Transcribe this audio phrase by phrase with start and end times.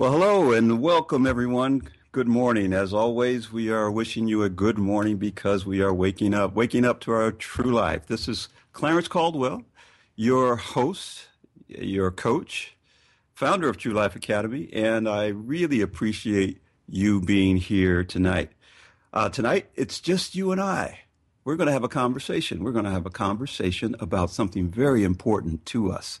[0.00, 1.82] Well, hello and welcome everyone.
[2.10, 2.72] Good morning.
[2.72, 6.86] As always, we are wishing you a good morning because we are waking up, waking
[6.86, 8.06] up to our true life.
[8.06, 9.62] This is Clarence Caldwell,
[10.16, 11.26] your host,
[11.68, 12.78] your coach,
[13.34, 18.52] founder of True Life Academy, and I really appreciate you being here tonight.
[19.12, 21.00] Uh, tonight, it's just you and I.
[21.44, 22.64] We're going to have a conversation.
[22.64, 26.18] We're going to have a conversation about something very important to us.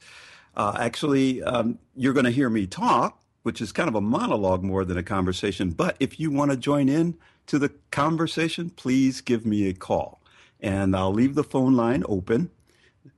[0.54, 4.62] Uh, actually, um, you're going to hear me talk, which is kind of a monologue
[4.62, 5.70] more than a conversation.
[5.70, 7.16] But if you want to join in
[7.46, 10.20] to the conversation, please give me a call.
[10.60, 12.50] And I'll leave the phone line open.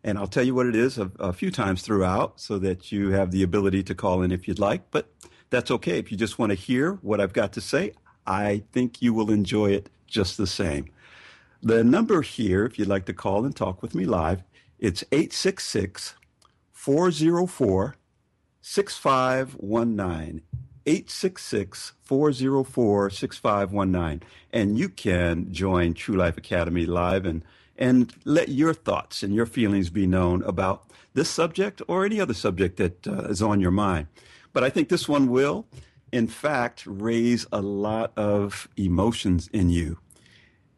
[0.04, 3.10] And I'll tell you what it is a, a, few times throughout so that you
[3.10, 4.90] have the ability to call in if you'd like.
[4.92, 5.12] But
[5.50, 5.98] that's okay.
[5.98, 7.92] If you just want to hear what I've got to say,
[8.26, 10.86] I think you will enjoy it just the same.
[11.62, 14.42] The number here, if you'd like to call and talk with me live,
[14.78, 16.14] it's 866
[16.72, 17.96] 404
[18.62, 20.42] 6519.
[20.86, 24.28] 866 404 6519.
[24.52, 27.44] And you can join True Life Academy live and,
[27.76, 32.34] and let your thoughts and your feelings be known about this subject or any other
[32.34, 34.08] subject that uh, is on your mind.
[34.52, 35.66] But I think this one will,
[36.10, 39.98] in fact, raise a lot of emotions in you.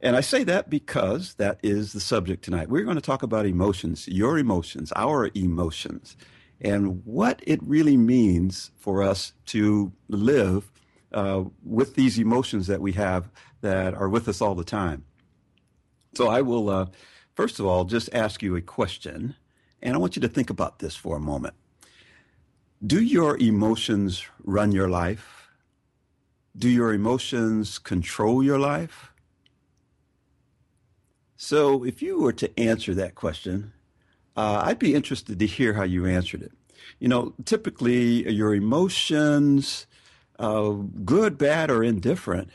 [0.01, 2.69] And I say that because that is the subject tonight.
[2.69, 6.17] We're going to talk about emotions, your emotions, our emotions
[6.61, 10.71] and what it really means for us to live
[11.13, 15.05] uh, with these emotions that we have that are with us all the time.
[16.15, 16.87] So I will, uh,
[17.35, 19.35] first of all, just ask you a question,
[19.83, 21.55] and I want you to think about this for a moment.
[22.85, 25.49] Do your emotions run your life?
[26.57, 29.13] Do your emotions control your life?
[31.37, 33.74] So, if you were to answer that question,
[34.37, 36.53] uh, I'd be interested to hear how you answered it.
[36.99, 39.87] You know, typically your emotions,
[40.39, 40.71] uh,
[41.05, 42.51] good, bad, or indifferent,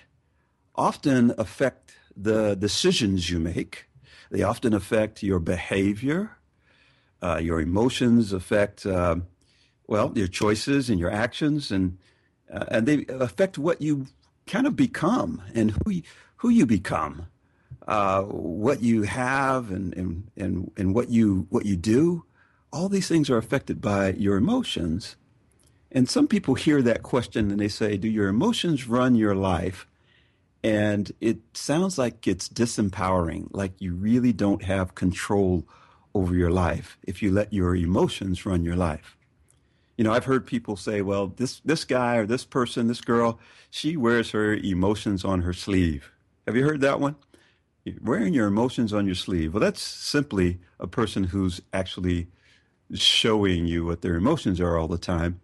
[0.76, 3.86] often affect the decisions you make.
[4.32, 6.38] They often affect your behavior.
[7.22, 9.18] Uh, your emotions affect, uh,
[9.88, 11.98] well, your choices and your actions, and
[12.52, 14.08] uh, and they affect what you
[14.48, 16.02] kind of become and who you,
[16.38, 17.28] who you become
[17.90, 22.24] uh, what you have and, and, and, and what you what you do,
[22.72, 25.16] all these things are affected by your emotions.
[25.92, 29.88] And some people hear that question and they say, Do your emotions run your life?
[30.64, 35.68] And it sounds like it's disempowering, like you really don't have control
[36.14, 39.18] over your life if you let your emotions run your life.
[39.98, 43.40] You know, I've heard people say, well, this, this guy or this person, this girl,
[43.72, 46.12] she wears her emotions on her sleeve.
[46.46, 47.16] Have you heard that one?
[48.02, 49.54] Wearing your emotions on your sleeve.
[49.54, 52.28] Well, that's simply a person who's actually
[52.94, 55.40] showing you what their emotions are all the time.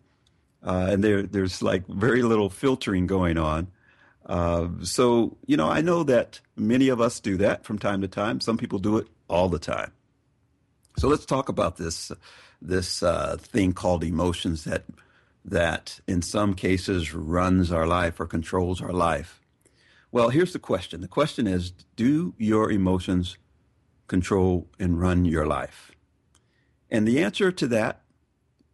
[0.63, 3.67] Uh, and there, there's like very little filtering going on.
[4.25, 8.07] Uh, so, you know, I know that many of us do that from time to
[8.07, 8.41] time.
[8.41, 9.91] Some people do it all the time.
[10.97, 12.11] So let's talk about this,
[12.61, 14.85] this uh, thing called emotions that,
[15.43, 19.41] that in some cases runs our life or controls our life.
[20.15, 21.01] Well, here's the question.
[21.01, 23.37] The question is Do your emotions
[24.07, 25.91] control and run your life?
[26.89, 28.01] And the answer to that,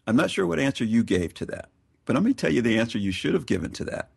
[0.06, 1.70] I'm not sure what answer you gave to that,
[2.06, 4.12] but let me tell you the answer you should have given to that.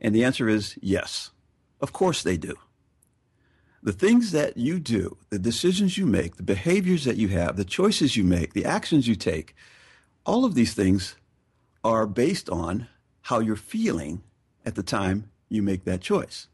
[0.00, 1.32] And the answer is yes.
[1.80, 2.54] Of course they do.
[3.82, 7.64] The things that you do, the decisions you make, the behaviors that you have, the
[7.64, 9.56] choices you make, the actions you take,
[10.24, 11.16] all of these things
[11.82, 12.86] are based on
[13.22, 14.22] how you're feeling
[14.64, 16.46] at the time you make that choice.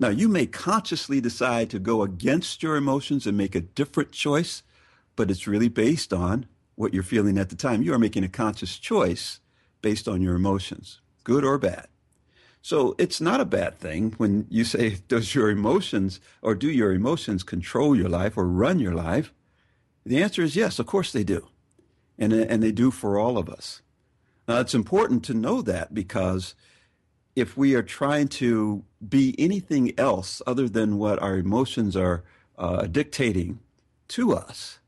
[0.00, 4.62] Now, you may consciously decide to go against your emotions and make a different choice,
[5.16, 6.46] but it's really based on
[6.76, 7.82] what you're feeling at the time.
[7.82, 9.40] You are making a conscious choice
[9.82, 11.88] based on your emotions, good or bad.
[12.62, 16.92] So it's not a bad thing when you say, does your emotions or do your
[16.92, 19.32] emotions control your life or run your life?
[20.06, 21.48] The answer is yes, of course they do.
[22.20, 23.80] And, and they do for all of us.
[24.48, 26.54] Now, it's important to know that because
[27.38, 32.24] if we are trying to be anything else other than what our emotions are
[32.56, 33.60] uh, dictating
[34.08, 34.78] to us,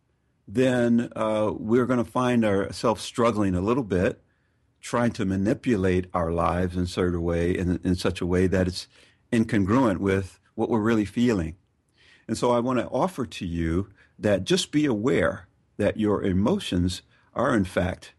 [0.48, 4.20] then uh, we're going to find ourselves struggling a little bit,
[4.80, 8.66] trying to manipulate our lives in, sort of way, in, in such a way that
[8.66, 8.88] it's
[9.32, 11.56] incongruent with what we're really feeling.
[12.26, 17.02] And so I want to offer to you that just be aware that your emotions
[17.34, 18.12] are, in fact,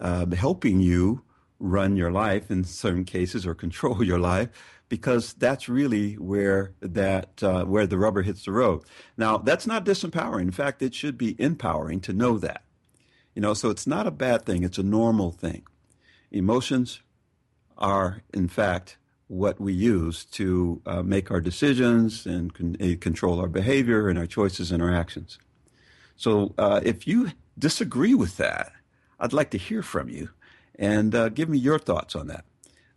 [0.00, 1.22] uh, helping you
[1.62, 4.48] run your life in certain cases or control your life
[4.88, 8.82] because that's really where that uh, where the rubber hits the road.
[9.16, 10.42] Now, that's not disempowering.
[10.42, 12.64] In fact, it should be empowering to know that.
[13.34, 14.62] You know, so it's not a bad thing.
[14.62, 15.62] It's a normal thing.
[16.30, 17.00] Emotions
[17.78, 18.98] are, in fact,
[19.28, 24.18] what we use to uh, make our decisions and con- uh, control our behavior and
[24.18, 25.38] our choices and our actions.
[26.16, 28.72] So, uh, if you disagree with that,
[29.18, 30.28] I'd like to hear from you
[30.78, 32.44] and uh, give me your thoughts on that.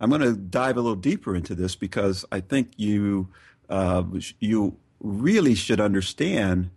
[0.00, 3.28] I'm going to dive a little deeper into this because I think you
[3.68, 4.04] uh,
[4.38, 6.70] you really should understand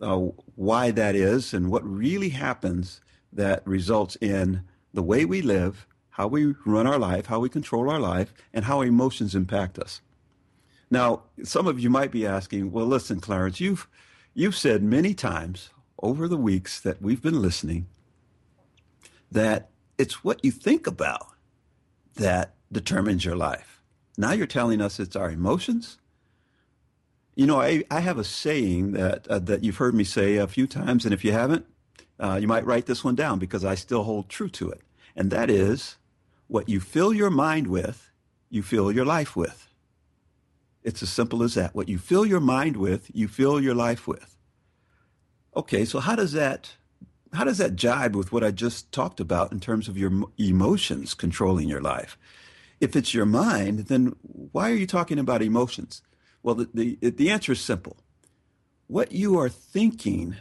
[0.00, 0.16] uh,
[0.56, 3.00] why that is and what really happens
[3.32, 4.62] that results in
[4.92, 8.64] the way we live, how we run our life, how we control our life, and
[8.64, 10.00] how emotions impact us.
[10.90, 13.88] Now, some of you might be asking, well, listen, Clarence, you've
[14.34, 15.70] you've said many times
[16.02, 17.86] over the weeks that we've been listening
[19.30, 21.26] that it's what you think about
[22.16, 23.82] that determines your life.
[24.16, 25.98] Now you're telling us it's our emotions.
[27.34, 30.46] You know, I, I have a saying that uh, that you've heard me say a
[30.46, 31.66] few times, and if you haven't,
[32.18, 34.80] uh, you might write this one down because I still hold true to it.
[35.14, 35.96] And that is,
[36.48, 38.10] what you fill your mind with,
[38.48, 39.68] you fill your life with.
[40.82, 41.74] It's as simple as that.
[41.74, 44.36] What you fill your mind with, you fill your life with.
[45.54, 46.76] Okay, so how does that
[47.32, 51.14] how does that jibe with what I just talked about in terms of your emotions
[51.14, 52.18] controlling your life?
[52.80, 56.02] If it's your mind, then why are you talking about emotions?
[56.42, 57.98] Well, the, the, the answer is simple.
[58.86, 60.36] What you are thinking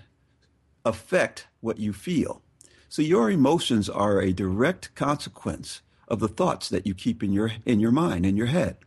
[0.86, 2.42] affect what you feel.
[2.88, 7.52] So your emotions are a direct consequence of the thoughts that you keep in your
[7.66, 8.78] in your mind in your head.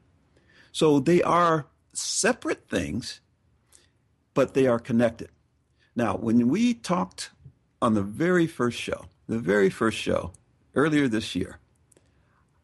[0.73, 3.21] So they are separate things,
[4.35, 5.29] but they are connected.
[5.95, 7.31] Now, when we talked
[7.83, 10.33] on the very first show, the very first show
[10.75, 11.59] earlier this year,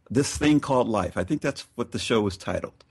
[0.09, 1.17] this thing called life.
[1.17, 2.85] I think that's what the show was titled.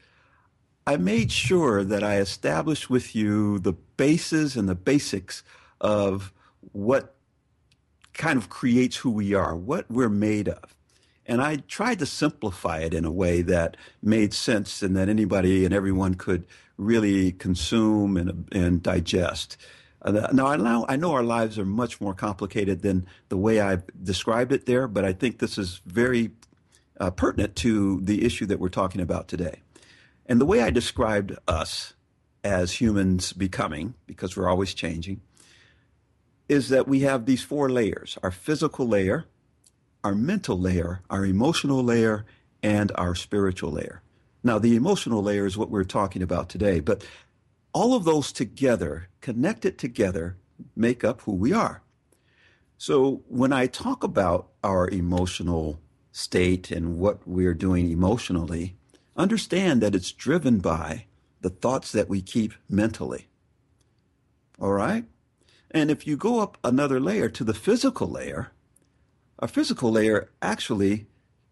[0.86, 5.42] I made sure that I established with you the bases and the basics
[5.80, 6.34] of
[6.74, 7.16] what
[8.14, 10.76] kind of creates who we are, what we're made of.
[11.26, 15.66] And I tried to simplify it in a way that made sense and that anybody
[15.66, 16.46] and everyone could
[16.78, 19.58] really consume and, and digest.
[20.08, 23.60] Uh, now, I know, I know our lives are much more complicated than the way
[23.60, 26.32] I've described it there, but I think this is very
[26.98, 29.62] uh, pertinent to the issue that we're talking about today.
[30.26, 31.94] And the way I described us
[32.42, 35.20] as humans becoming, because we're always changing,
[36.48, 39.26] is that we have these four layers our physical layer,
[40.06, 42.26] our mental layer, our emotional layer,
[42.64, 44.02] and our spiritual layer.
[44.42, 47.06] Now, the emotional layer is what we're talking about today, but
[47.78, 50.36] all of those together, connected together,
[50.76, 51.84] make up who we are.
[52.76, 55.80] So when I talk about our emotional
[56.12, 58.76] state and what we're doing emotionally,
[59.16, 61.06] understand that it's driven by
[61.42, 63.28] the thoughts that we keep mentally.
[64.60, 65.06] All right?
[65.70, 68.54] And if you go up another layer to the physical layer,
[69.38, 71.06] our physical layer actually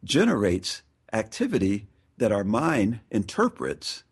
[0.04, 0.82] generates
[1.14, 4.04] activity that our mind interprets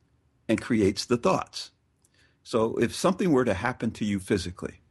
[0.48, 1.72] and creates the thoughts.
[2.44, 4.82] So if something were to happen to you physically,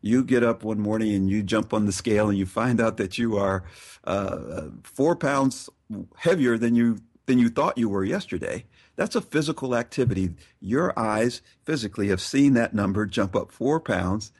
[0.00, 2.96] you get up one morning and you jump on the scale and you find out
[2.96, 3.64] that you are
[4.04, 5.68] uh, four pounds
[6.16, 8.64] heavier than you than you thought you were yesterday.
[8.96, 10.34] That's a physical activity.
[10.60, 14.32] Your eyes physically have seen that number jump up four pounds,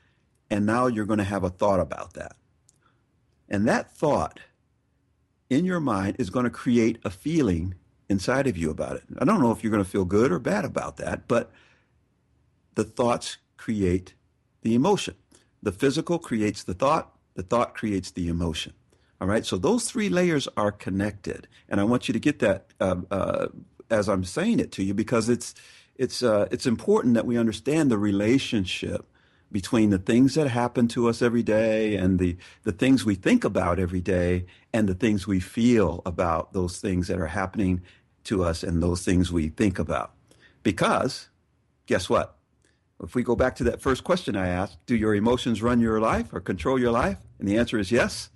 [0.51, 2.37] and now you're going to have a thought about that.
[3.49, 4.41] And that thought
[5.49, 7.75] in your mind is going to create a feeling
[8.09, 9.05] inside of you about it.
[9.19, 11.53] I don't know if you're going to feel good or bad about that, but
[12.81, 14.15] the thoughts create
[14.63, 15.15] the emotion.
[15.63, 18.73] The physical creates the thought, the thought creates the emotion.
[19.21, 22.73] All right, so those three layers are connected, and I want you to get that
[22.81, 23.49] uh, uh,
[23.91, 25.55] as I'm saying it to you because it's
[25.97, 29.07] it's uh, it's important that we understand the relationship
[29.53, 33.45] between the things that happen to us every day and the the things we think
[33.45, 37.83] about every day and the things we feel about those things that are happening
[38.25, 40.15] to us and those things we think about.
[40.63, 41.29] Because,
[41.85, 42.40] guess what?
[43.03, 46.01] If we go back to that first question I asked, do your emotions run your
[46.01, 47.19] life or control your life?
[47.39, 48.31] And the answer is yes.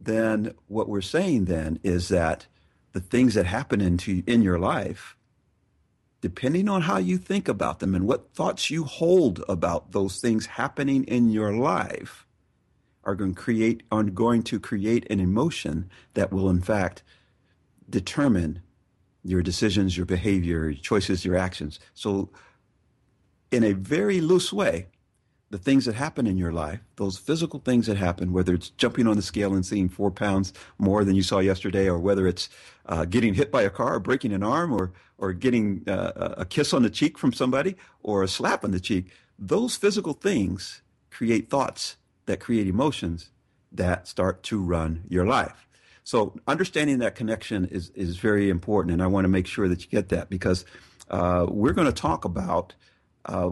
[0.00, 2.46] Then what we're saying then is that
[2.92, 5.16] the things that happen into in your life,
[6.20, 10.46] depending on how you think about them and what thoughts you hold about those things
[10.46, 12.26] happening in your life,
[13.04, 17.02] are going to create are going to create an emotion that will in fact
[17.88, 18.60] determine
[19.24, 21.80] your decisions, your behavior, your choices, your actions.
[21.94, 22.30] So
[23.50, 24.86] in a very loose way,
[25.50, 29.06] the things that happen in your life, those physical things that happen, whether it's jumping
[29.06, 32.50] on the scale and seeing four pounds more than you saw yesterday, or whether it's
[32.86, 36.44] uh, getting hit by a car, or breaking an arm, or or getting uh, a
[36.44, 40.82] kiss on the cheek from somebody, or a slap on the cheek, those physical things
[41.10, 43.30] create thoughts that create emotions
[43.72, 45.66] that start to run your life.
[46.04, 49.82] So understanding that connection is is very important, and I want to make sure that
[49.82, 50.64] you get that because
[51.10, 52.74] uh, we're going to talk about
[53.28, 53.50] uh,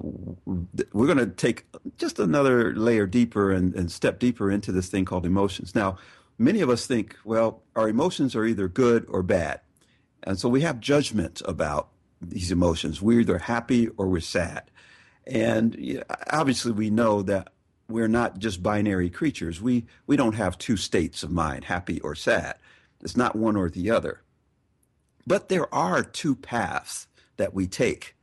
[0.93, 1.67] we're going to take
[1.99, 5.75] just another layer deeper and, and, step deeper into this thing called emotions.
[5.75, 5.99] Now,
[6.39, 9.61] many of us think, well, our emotions are either good or bad.
[10.23, 11.89] And so we have judgment about
[12.23, 13.03] these emotions.
[13.03, 14.71] We're either happy or we're sad.
[15.27, 17.53] And obviously, we know that
[17.89, 19.61] we're not just binary creatures.
[19.61, 22.57] We, we don't have two states of mind, happy or sad.
[23.03, 24.23] It's not one or the other.
[25.27, 28.16] But there are two paths that we take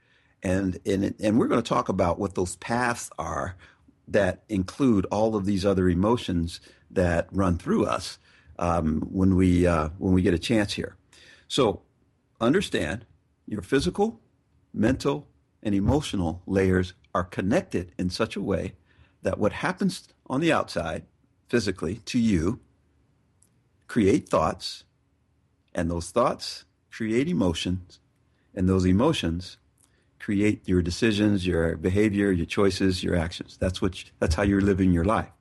[0.43, 3.55] and and and we're going to talk about what those paths are
[4.07, 6.59] that include all of these other emotions
[6.91, 8.19] that run through us
[8.59, 10.95] um, when we uh, when we get a chance here.
[11.47, 11.81] So
[12.41, 13.05] understand
[13.47, 14.19] your physical,
[14.73, 15.27] mental,
[15.61, 18.73] and emotional layers are connected in such a way
[19.21, 21.03] that what happens on the outside
[21.47, 22.59] physically to you
[23.87, 24.83] create thoughts
[25.73, 27.99] and those thoughts create emotions
[28.55, 29.57] and those emotions
[30.23, 33.57] create your decisions, your behavior, your choices, your actions.
[33.59, 34.01] That's what.
[34.01, 35.31] You, that's how you're living your life.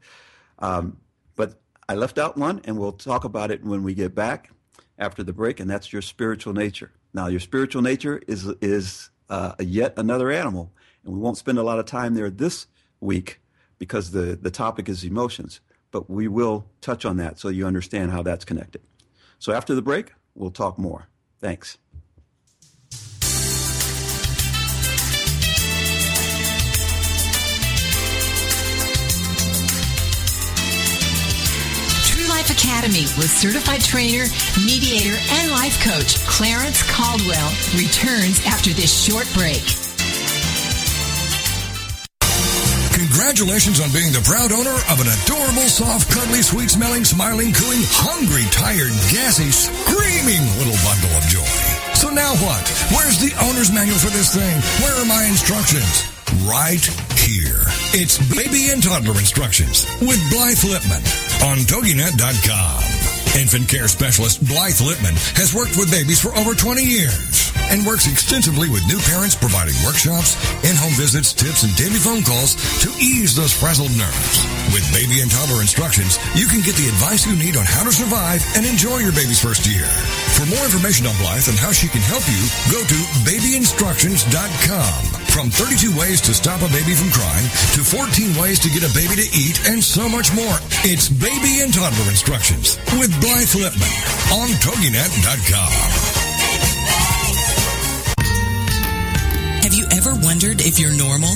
[0.58, 0.96] Um,
[1.36, 4.50] but I left out one, and we'll talk about it when we get back
[4.98, 6.90] after the break, and that's your spiritual nature.
[7.14, 10.72] Now, your spiritual nature is is uh, yet another animal,
[11.04, 12.66] and we won't spend a lot of time there this
[13.00, 13.40] week
[13.78, 15.60] because the the topic is emotions.
[15.92, 18.82] But we will touch on that so you understand how that's connected.
[19.38, 21.08] So after the break, we'll talk more.
[21.38, 21.78] Thanks.
[32.42, 34.26] Life Academy with certified trainer,
[34.66, 39.62] mediator, and life coach Clarence Caldwell returns after this short break.
[42.98, 47.86] Congratulations on being the proud owner of an adorable, soft, cuddly, sweet smelling, smiling, cooing,
[48.02, 51.46] hungry, tired, gassy, screaming little bundle of joy.
[51.94, 52.66] So now what?
[52.90, 54.58] Where's the owner's manual for this thing?
[54.82, 56.10] Where are my instructions?
[56.42, 56.82] Right
[57.22, 57.62] here.
[57.94, 61.02] It's baby and toddler instructions with Blythe Lipman
[61.46, 62.82] on TogiNet.com.
[63.38, 68.10] Infant care specialist Blythe Lipman has worked with babies for over 20 years and works
[68.10, 70.36] extensively with new parents providing workshops,
[70.66, 74.36] in-home visits, tips, and daily phone calls to ease those frazzled nerves.
[74.74, 77.92] With baby and toddler instructions, you can get the advice you need on how to
[77.92, 79.88] survive and enjoy your baby's first year.
[80.32, 82.98] For more information on Blythe and how she can help you, go to
[83.28, 84.92] babyinstructions.com.
[85.30, 87.46] From 32 ways to stop a baby from crying
[87.76, 90.58] to 14 ways to get a baby to eat and so much more.
[90.84, 93.92] It's baby and toddler instructions with Blythe Lipman
[94.34, 95.72] on TogiNet.com.
[99.62, 101.32] Have you ever wondered if you're normal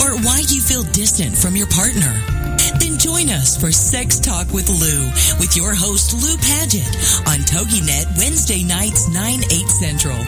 [0.00, 2.35] or why you feel distant from your partner?
[2.78, 5.04] Then join us for Sex Talk with Lou
[5.38, 6.88] with your host Lou Paget
[7.28, 10.18] on TogiNet Wednesday nights 9, 8 central.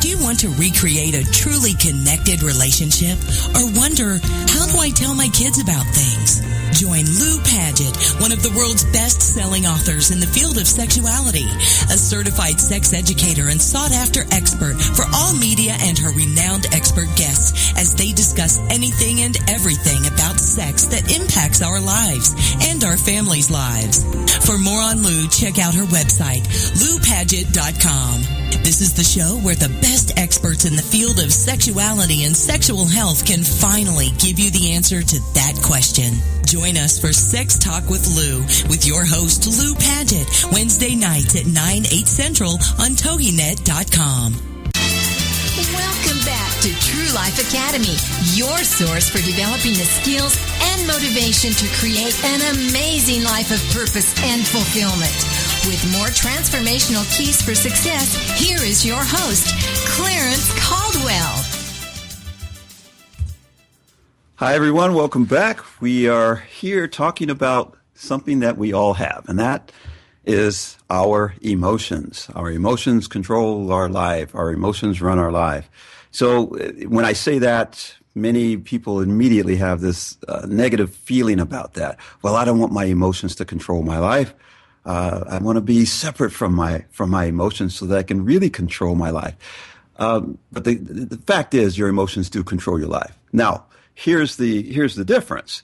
[0.00, 3.18] Do you want to recreate a truly connected relationship
[3.56, 4.20] or wonder,
[4.52, 6.40] how do I tell my kids about things?
[6.78, 11.48] Join Lou Paget, one of the world's best-selling authors in the field of sexuality,
[11.90, 17.74] a certified sex educator and sought-after expert for all media and her renowned expert guests
[17.74, 22.34] as they discuss anything and everything about sex that impacts our lives
[22.68, 24.04] and our families' lives.
[24.46, 26.42] For more on Lou, check out her website,
[26.76, 28.38] loupaget.com.
[28.62, 32.86] This is the show where the best experts in the field of sexuality and sexual
[32.86, 36.14] health can finally give you the answer to that question.
[36.44, 41.46] Join us for Sex Talk with Lou with your host, Lou Paget, Wednesday nights at
[41.46, 44.47] 9, 8 central on TogiNet.com.
[45.78, 47.94] Welcome back to True Life Academy,
[48.34, 50.36] your source for developing the skills
[50.74, 55.14] and motivation to create an amazing life of purpose and fulfillment.
[55.70, 59.54] With more transformational keys for success, here is your host,
[59.86, 61.44] Clarence Caldwell.
[64.36, 64.94] Hi, everyone.
[64.94, 65.60] Welcome back.
[65.80, 69.70] We are here talking about something that we all have, and that
[70.28, 72.28] is our emotions.
[72.34, 74.34] Our emotions control our life.
[74.34, 75.70] Our emotions run our life.
[76.10, 81.74] So uh, when I say that, many people immediately have this uh, negative feeling about
[81.74, 81.98] that.
[82.22, 84.34] Well, I don't want my emotions to control my life.
[84.84, 88.24] Uh, I want to be separate from my from my emotions so that I can
[88.24, 89.34] really control my life.
[89.96, 93.18] Um, but the, the fact is, your emotions do control your life.
[93.32, 95.62] Now, here's the here's the difference.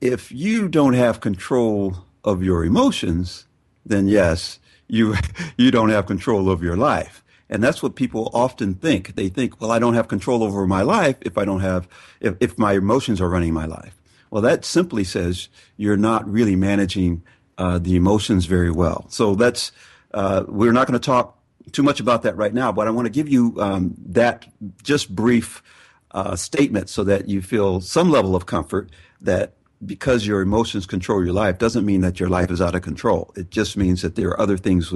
[0.00, 3.45] If you don't have control of your emotions,
[3.86, 5.14] then yes, you
[5.56, 7.22] you don't have control of your life.
[7.48, 9.14] And that's what people often think.
[9.14, 11.88] They think, well, I don't have control over my life if I don't have,
[12.20, 13.96] if, if my emotions are running my life.
[14.30, 17.22] Well, that simply says you're not really managing
[17.56, 19.06] uh, the emotions very well.
[19.10, 19.70] So that's,
[20.12, 21.38] uh, we're not going to talk
[21.72, 24.46] too much about that right now, but I want to give you um, that
[24.82, 25.62] just brief
[26.10, 28.90] uh, statement so that you feel some level of comfort
[29.20, 29.54] that
[29.84, 33.32] because your emotions control your life doesn't mean that your life is out of control.
[33.36, 34.92] It just means that there are other things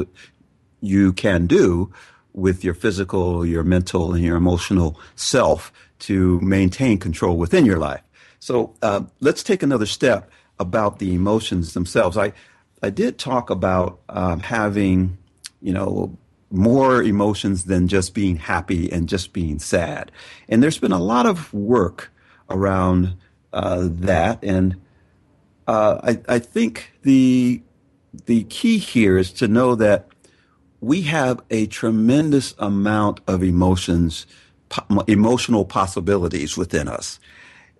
[0.80, 1.92] you can do
[2.32, 8.02] with your physical, your mental, and your emotional self to maintain control within your life.
[8.38, 12.16] So uh, let's take another step about the emotions themselves.
[12.16, 12.32] I
[12.82, 15.18] I did talk about um, having,
[15.60, 16.16] you know,
[16.50, 20.10] more emotions than just being happy and just being sad,
[20.48, 22.10] and there's been a lot of work
[22.48, 23.14] around
[23.52, 24.76] uh, that, and
[25.66, 27.62] uh, I, I think the
[28.26, 30.08] the key here is to know that
[30.80, 34.26] we have a tremendous amount of emotions,
[34.68, 37.20] po- emotional possibilities within us.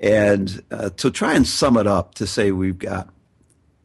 [0.01, 3.09] And uh, to try and sum it up to say we've got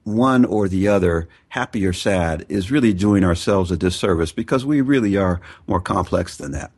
[0.04, 4.82] one or the other, happy or sad, is really doing ourselves a disservice because we
[4.82, 6.72] really are more complex than that.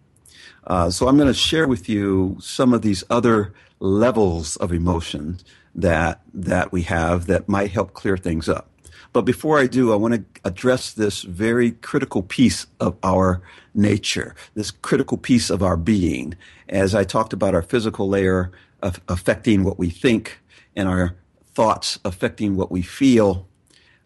[0.66, 5.40] Uh, so I'm going to share with you some of these other levels of emotion
[5.76, 8.70] that that we have that might help clear things up.
[9.14, 13.42] But before I do, I want to address this very critical piece of our
[13.74, 16.36] nature, this critical piece of our being.
[16.68, 20.40] As I talked about our physical layer of affecting what we think
[20.76, 21.16] and our
[21.54, 23.48] thoughts affecting what we feel,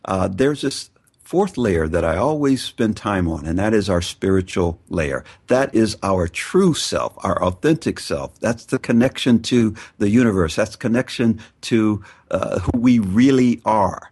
[0.06, 0.91] uh, there's this
[1.32, 5.24] fourth layer that I always spend time on, and that is our spiritual layer.
[5.48, 8.38] That is our true self, our authentic self.
[8.42, 10.58] That's the connection to the universe.
[10.58, 14.12] That's connection to uh, who we really are.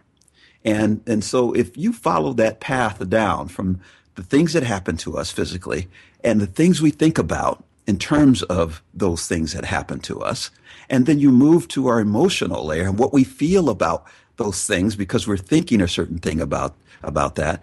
[0.64, 3.80] And, and so if you follow that path down from
[4.14, 5.88] the things that happen to us physically
[6.24, 10.50] and the things we think about in terms of those things that happen to us,
[10.88, 14.06] and then you move to our emotional layer and what we feel about
[14.40, 17.62] those things because we're thinking a certain thing about, about that,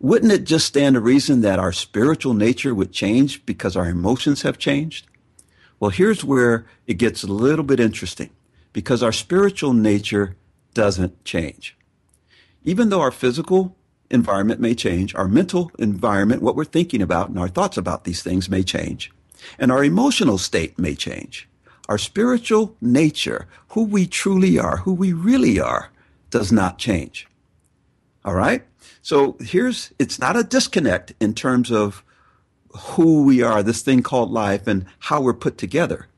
[0.00, 4.42] wouldn't it just stand to reason that our spiritual nature would change because our emotions
[4.42, 5.06] have changed?
[5.78, 8.30] Well, here's where it gets a little bit interesting
[8.72, 10.36] because our spiritual nature
[10.74, 11.76] doesn't change
[12.66, 13.74] even though our physical
[14.10, 18.22] environment may change, our mental environment, what we're thinking about and our thoughts about these
[18.22, 19.10] things may change,
[19.58, 21.48] and our emotional state may change.
[21.88, 25.90] Our spiritual nature, who we truly are, who we really are,
[26.30, 27.26] does not change.
[28.24, 28.64] All right?
[29.02, 32.04] So here's, it's not a disconnect in terms of
[32.70, 36.08] who we are, this thing called life, and how we're put together.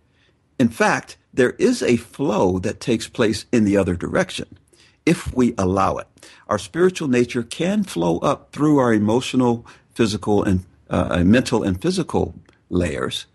[0.59, 4.59] In fact, there is a flow that takes place in the other direction
[5.07, 6.07] if we allow it.
[6.49, 12.35] Our spiritual nature can flow up through our emotional, physical, and uh, mental and physical
[12.69, 13.27] layers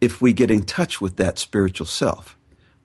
[0.00, 2.36] if we get in touch with that spiritual self.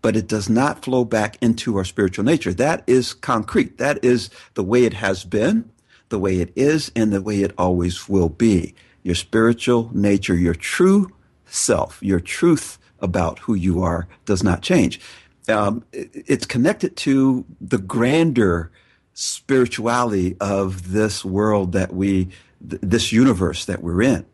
[0.01, 2.53] But it does not flow back into our spiritual nature.
[2.53, 3.77] That is concrete.
[3.77, 5.69] That is the way it has been,
[6.09, 8.73] the way it is, and the way it always will be.
[9.03, 11.11] Your spiritual nature, your true
[11.45, 14.99] self, your truth about who you are does not change
[15.49, 18.71] um, it's connected to the grander
[19.13, 22.25] spirituality of this world that we,
[22.67, 24.25] th- this universe that we're in.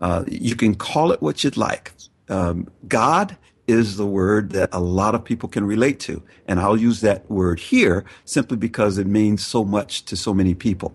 [0.00, 1.92] Uh, you can call it what you'd like.
[2.28, 3.36] Um, God
[3.70, 6.22] is the word that a lot of people can relate to.
[6.48, 10.54] And I'll use that word here simply because it means so much to so many
[10.54, 10.94] people.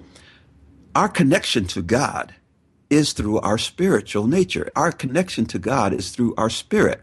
[0.95, 2.35] Our connection to God
[2.89, 4.71] is through our spiritual nature.
[4.75, 7.01] Our connection to God is through our spirit.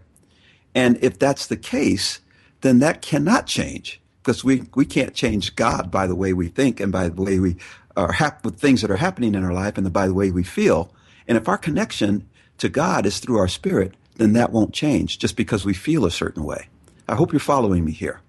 [0.75, 2.21] And if that's the case,
[2.61, 6.81] then that cannot change because we, we can't change God by the way we think
[6.81, 7.57] and by the way we
[7.97, 10.45] are hap- with things that are happening in our life and by the way we
[10.45, 10.93] feel.
[11.29, 15.37] And if our connection to God is through our spirit, then that won't change just
[15.37, 16.69] because we feel a certain way.
[17.09, 18.21] I hope you're following me here.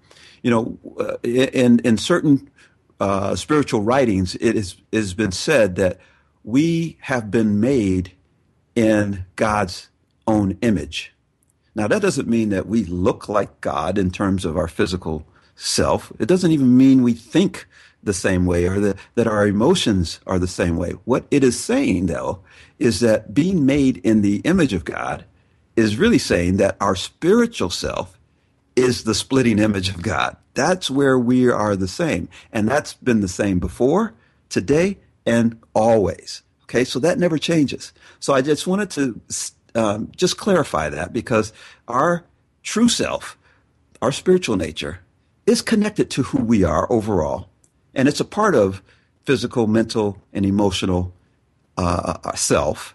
[0.42, 2.50] You know, uh, in, in certain
[3.00, 4.56] uh, spiritual writings, it
[4.92, 5.98] has been said that
[6.42, 8.12] we have been made
[8.74, 9.88] in God's
[10.26, 11.12] own image.
[11.74, 15.26] Now, that doesn't mean that we look like God in terms of our physical
[15.56, 16.12] self.
[16.18, 17.66] It doesn't even mean we think
[18.02, 20.90] the same way or that, that our emotions are the same way.
[21.04, 22.40] What it is saying, though,
[22.78, 25.24] is that being made in the image of God
[25.76, 28.18] is really saying that our spiritual self
[28.76, 30.36] is the splitting image of God.
[30.54, 32.28] That's where we are the same.
[32.52, 34.14] And that's been the same before,
[34.48, 36.42] today, and always.
[36.64, 37.92] Okay, so that never changes.
[38.20, 39.20] So I just wanted to
[39.74, 41.52] um, just clarify that because
[41.88, 42.24] our
[42.62, 43.36] true self,
[44.00, 45.00] our spiritual nature,
[45.46, 47.48] is connected to who we are overall.
[47.94, 48.82] And it's a part of
[49.24, 51.12] physical, mental, and emotional
[51.76, 52.94] uh, self.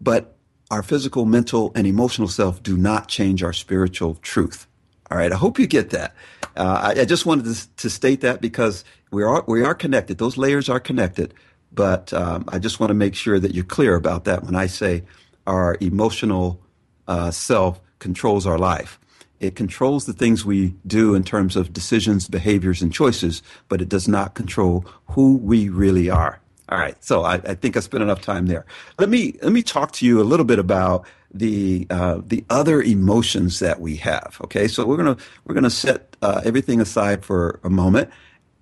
[0.00, 0.36] But
[0.72, 4.66] our physical, mental, and emotional self do not change our spiritual truth.
[5.10, 5.30] All right.
[5.30, 6.14] I hope you get that.
[6.56, 10.16] Uh, I, I, just wanted to, to, state that because we are we are connected.
[10.16, 11.34] Those layers are connected.
[11.74, 14.66] But um, I just want to make sure that you're clear about that when I
[14.66, 15.04] say
[15.46, 16.58] our emotional
[17.06, 18.98] uh, self controls our life.
[19.40, 23.88] It controls the things we do in terms of decisions, behaviors, and choices, but it
[23.90, 26.41] does not control who we really are.
[26.72, 28.64] All right, so I, I think I spent enough time there.
[28.98, 32.80] Let me let me talk to you a little bit about the uh, the other
[32.80, 34.38] emotions that we have.
[34.44, 38.08] Okay, so we're gonna we're gonna set uh, everything aside for a moment,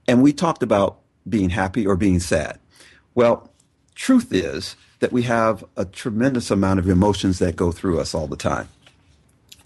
[0.09, 2.59] and we talked about being happy or being sad.
[3.15, 3.49] Well,
[3.95, 8.27] truth is that we have a tremendous amount of emotions that go through us all
[8.27, 8.69] the time,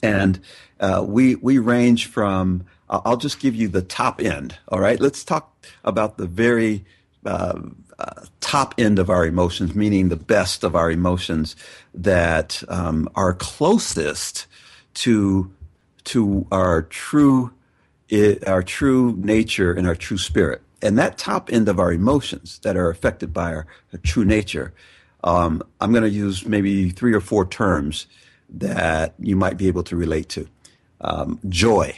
[0.03, 0.39] and
[0.81, 2.67] uh, we we range from.
[2.91, 4.59] I'll just give you the top end.
[4.69, 6.85] All right, let's talk about the very
[7.25, 7.59] uh,
[8.41, 11.57] top end of our emotions, meaning the best of our emotions
[11.93, 14.47] that um, are closest
[14.95, 15.51] to
[16.05, 17.53] to our true
[18.47, 20.63] our true nature and our true spirit.
[20.83, 24.75] And that top end of our emotions that are affected by our, our true nature,
[25.25, 28.07] um, I'm going to use maybe three or four terms
[28.51, 30.47] that you might be able to relate to:
[31.01, 31.97] um, joy,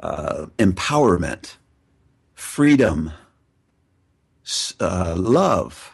[0.00, 1.56] uh, empowerment,
[2.34, 3.12] freedom
[4.80, 5.92] uh, love,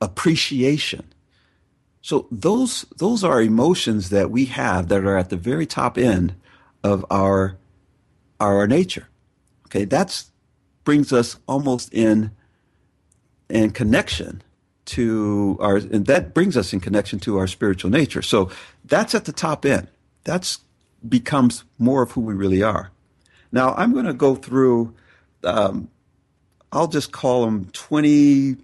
[0.00, 1.04] appreciation.
[2.02, 6.34] So those those are emotions that we have that are at the very top end
[6.82, 7.58] of our
[8.40, 9.08] our nature.
[9.66, 10.30] Okay, that's
[10.84, 12.30] brings us almost in
[13.48, 14.42] in connection
[14.86, 18.22] to our and that brings us in connection to our spiritual nature.
[18.22, 18.50] So
[18.84, 19.88] that's at the top end.
[20.24, 20.60] That's
[21.06, 22.90] becomes more of who we really are.
[23.52, 24.94] Now I'm going to go through
[25.44, 25.90] um,
[26.72, 28.56] I'll just call them 20,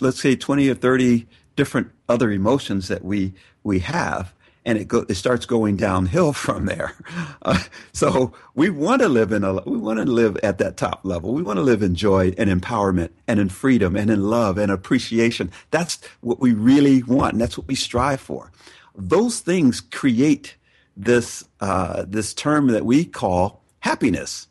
[0.00, 4.32] let's say 20 or 30 different other emotions that we, we have.
[4.64, 6.94] And it, go, it starts going downhill from there.
[7.42, 11.00] Uh, so we want to live in a, we want to live at that top
[11.02, 11.32] level.
[11.34, 14.70] We want to live in joy and empowerment and in freedom and in love and
[14.70, 15.50] appreciation.
[15.70, 17.34] That's what we really want.
[17.34, 18.52] And that's what we strive for.
[18.94, 20.56] Those things create
[20.96, 24.46] this, uh, this term that we call happiness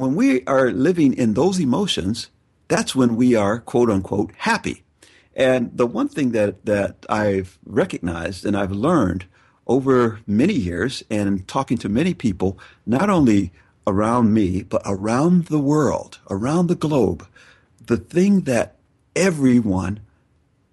[0.00, 2.30] when we are living in those emotions,
[2.68, 4.82] that's when we are quote unquote happy.
[5.36, 9.26] And the one thing that, that I've recognized and I've learned
[9.66, 13.52] over many years and talking to many people, not only
[13.86, 17.26] around me, but around the world, around the globe,
[17.84, 18.76] the thing that
[19.14, 20.00] everyone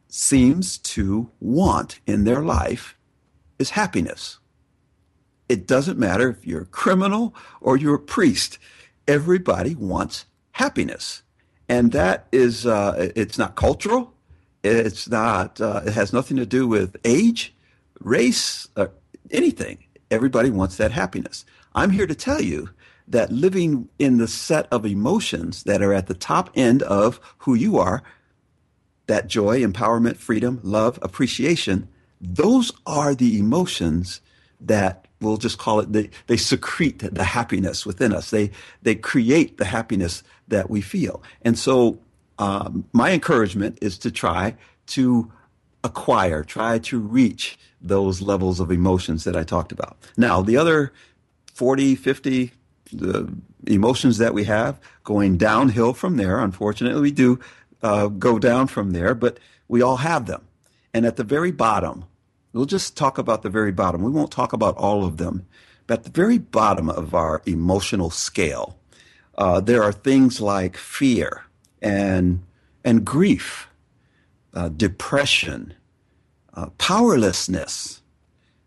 [0.08, 2.96] seems to want in their life
[3.60, 4.40] is happiness.
[5.50, 8.58] It doesn't matter if you're a criminal or you're a priest
[9.08, 11.24] everybody wants happiness.
[11.70, 14.14] And that is, uh, it's not cultural.
[14.64, 17.56] It's not, uh, it has nothing to do with age,
[18.00, 18.92] race, or
[19.32, 19.86] anything.
[20.10, 21.46] Everybody wants that happiness.
[21.76, 22.70] I'm here to tell you
[23.08, 27.54] that living in the set of emotions that are at the top end of who
[27.54, 28.04] you are,
[29.08, 31.88] that joy, empowerment, freedom, love, appreciation,
[32.20, 34.22] those are the emotions
[34.60, 38.30] that we'll just call it they, they secrete the happiness within us.
[38.30, 38.52] They
[38.82, 41.22] they create the happiness that we feel.
[41.42, 42.00] And so
[42.40, 44.56] um, my encouragement is to try
[44.88, 45.32] to
[45.84, 49.98] acquire try to reach those levels of emotions that i talked about.
[50.18, 50.92] Now the other
[51.54, 52.52] 40 50
[52.92, 53.32] the
[53.66, 57.40] emotions that we have going downhill from there unfortunately we do
[57.84, 60.48] uh, go down from there but we all have them.
[60.94, 62.06] And at the very bottom
[62.54, 64.02] We'll just talk about the very bottom.
[64.02, 65.46] We won't talk about all of them.
[65.86, 68.78] But at the very bottom of our emotional scale,
[69.38, 71.46] uh, there are things like fear
[71.82, 72.44] and,
[72.84, 73.70] and grief,
[74.54, 75.74] uh, depression,
[76.54, 78.02] uh, powerlessness,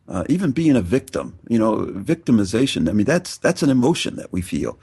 [0.09, 1.39] uh, even being a victim.
[1.49, 2.89] You know, victimization.
[2.89, 4.79] I mean, that's, that's an emotion that we feel.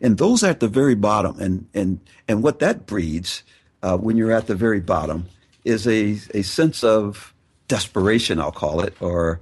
[0.00, 1.38] And those are at the very bottom.
[1.40, 3.42] And, and, and what that breeds
[3.82, 5.26] uh, when you're at the very bottom
[5.64, 7.31] is a, a sense of
[7.72, 9.40] desperation, I'll call it, or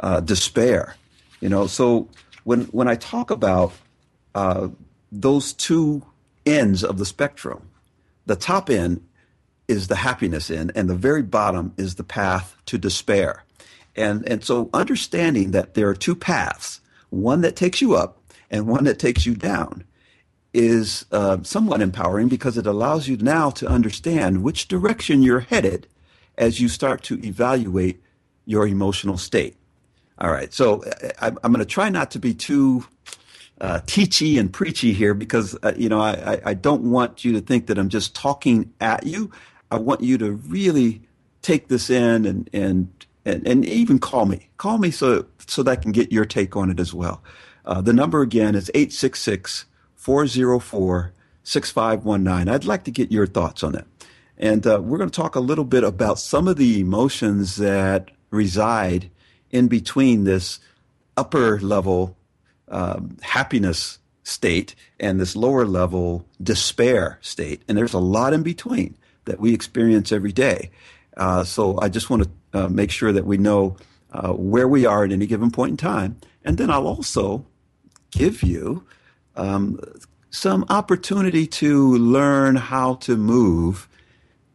[0.00, 0.96] uh, despair.
[1.38, 2.08] You know, so
[2.42, 3.72] when, when I talk about
[4.34, 4.66] uh,
[5.12, 6.02] those two
[6.44, 7.68] ends of the spectrum,
[8.26, 9.06] the top end
[9.68, 13.44] is the happiness end, and the very bottom is the path to despair.
[13.94, 18.18] And, and so understanding that there are two paths, one that takes you up
[18.50, 19.84] and one that takes you down,
[20.52, 25.86] is uh, somewhat empowering because it allows you now to understand which direction you're headed
[26.38, 28.02] as you start to evaluate
[28.46, 29.56] your emotional state.
[30.18, 32.86] All right, so uh, I, I'm going to try not to be too
[33.60, 37.40] uh, teachy and preachy here because uh, you know I, I don't want you to
[37.40, 39.30] think that I'm just talking at you.
[39.70, 41.02] I want you to really
[41.42, 42.88] take this in and and
[43.24, 44.48] and, and even call me.
[44.56, 47.22] Call me so so that I can get your take on it as well.
[47.64, 52.48] Uh, the number again is 866 404 6519.
[52.48, 53.86] I'd like to get your thoughts on it.
[54.38, 58.10] And uh, we're going to talk a little bit about some of the emotions that
[58.30, 59.10] reside
[59.50, 60.60] in between this
[61.16, 62.16] upper level
[62.68, 67.62] um, happiness state and this lower level despair state.
[67.66, 70.70] And there's a lot in between that we experience every day.
[71.16, 73.76] Uh, so I just want to uh, make sure that we know
[74.12, 76.20] uh, where we are at any given point in time.
[76.44, 77.44] And then I'll also
[78.10, 78.84] give you
[79.36, 79.80] um,
[80.30, 83.88] some opportunity to learn how to move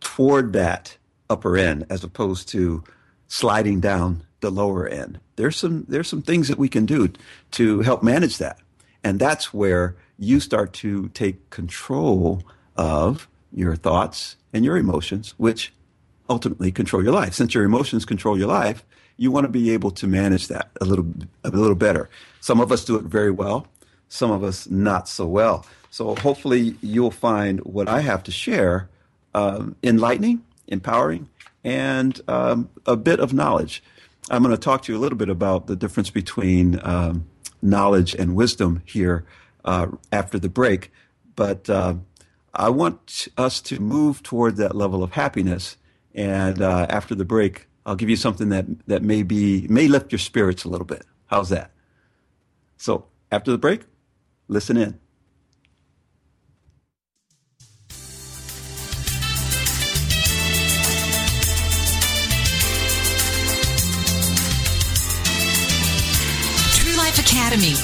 [0.04, 0.98] toward that
[1.30, 2.84] upper end as opposed to
[3.28, 5.20] sliding down the lower end.
[5.36, 7.12] There's some there's some things that we can do
[7.52, 8.60] to help manage that.
[9.04, 12.44] And that's where you start to take control
[12.76, 15.74] of your thoughts and your emotions, which
[16.30, 17.34] ultimately control your life.
[17.34, 18.86] Since your emotions control your life,
[19.18, 21.08] you want to be able to manage that a little
[21.44, 22.10] a little better.
[22.40, 23.68] Some of us do it very well
[24.14, 25.66] some of us not so well.
[25.90, 28.88] So hopefully you'll find what I have to share
[29.34, 31.30] um, enlightening, empowering,
[31.64, 33.84] and um, a bit of knowledge.
[34.30, 37.28] I'm going to talk to you a little bit about the difference between um,
[37.62, 39.26] knowledge and wisdom here
[39.66, 40.92] uh, after the break.
[41.36, 41.96] But uh,
[42.54, 45.78] I want us to move toward that level of happiness.
[46.16, 50.12] And uh, after the break, I'll give you something that, that may be may lift
[50.12, 51.06] your spirits a little bit.
[51.28, 51.72] How's that?
[52.78, 53.82] So after the break,
[54.48, 55.00] Listen in.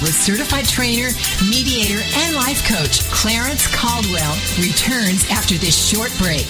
[0.01, 1.09] With certified trainer,
[1.49, 6.47] mediator, and life coach Clarence Caldwell returns after this short break.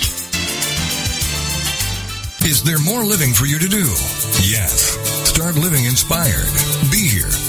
[2.46, 3.86] Is there more living for you to do?
[4.46, 4.98] Yes.
[5.28, 6.46] Start living inspired.
[6.92, 7.49] Be here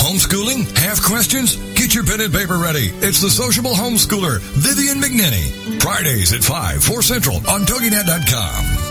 [0.11, 0.77] Homeschooling?
[0.77, 1.55] Have questions?
[1.73, 2.91] Get your pen and paper ready.
[2.99, 5.81] It's the sociable homeschooler, Vivian McNinney.
[5.81, 8.90] Fridays at 5, 4 Central on TogiNet.com.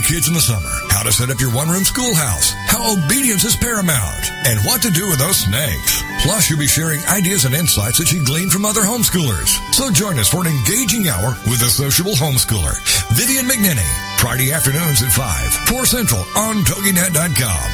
[0.00, 4.30] kids in the summer, how to set up your one-room schoolhouse, how obedience is paramount,
[4.46, 6.02] and what to do with those snakes.
[6.22, 9.58] Plus, you'll be sharing ideas and insights that she gleaned from other homeschoolers.
[9.74, 12.78] So join us for an engaging hour with the sociable homeschooler,
[13.12, 17.68] Vivian McNinney, Friday afternoons at 5, 4 Central on TogiNet.com.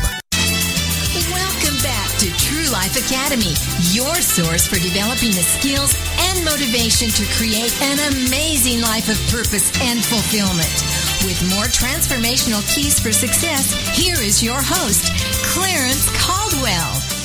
[1.30, 3.54] Welcome back to True Life Academy,
[3.92, 5.94] your source for developing the skills
[6.32, 10.97] and motivation to create an amazing life of purpose and fulfillment.
[11.24, 15.12] With more transformational keys for success, here is your host,
[15.46, 17.18] Clarence Caldwell.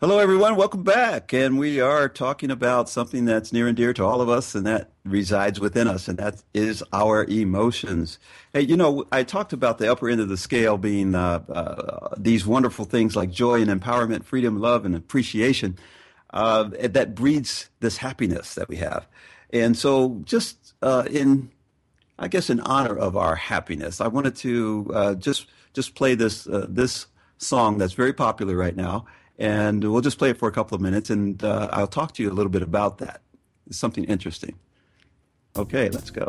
[0.00, 0.56] Hello, everyone.
[0.56, 1.32] Welcome back.
[1.32, 4.66] And we are talking about something that's near and dear to all of us, and
[4.66, 8.18] that resides within us, and that is our emotions.
[8.52, 12.14] Hey, you know, I talked about the upper end of the scale being uh, uh,
[12.18, 15.78] these wonderful things like joy and empowerment, freedom, love, and appreciation
[16.34, 19.06] uh, that breeds this happiness that we have.
[19.52, 21.50] And so, just uh, in,
[22.18, 26.46] I guess, in honor of our happiness, I wanted to uh, just just play this
[26.46, 27.06] uh, this
[27.38, 29.06] song that's very popular right now
[29.40, 32.22] and we'll just play it for a couple of minutes, and uh, I'll talk to
[32.22, 33.22] you a little bit about that.
[33.66, 34.58] It's something interesting.
[35.56, 36.28] Okay, let's go.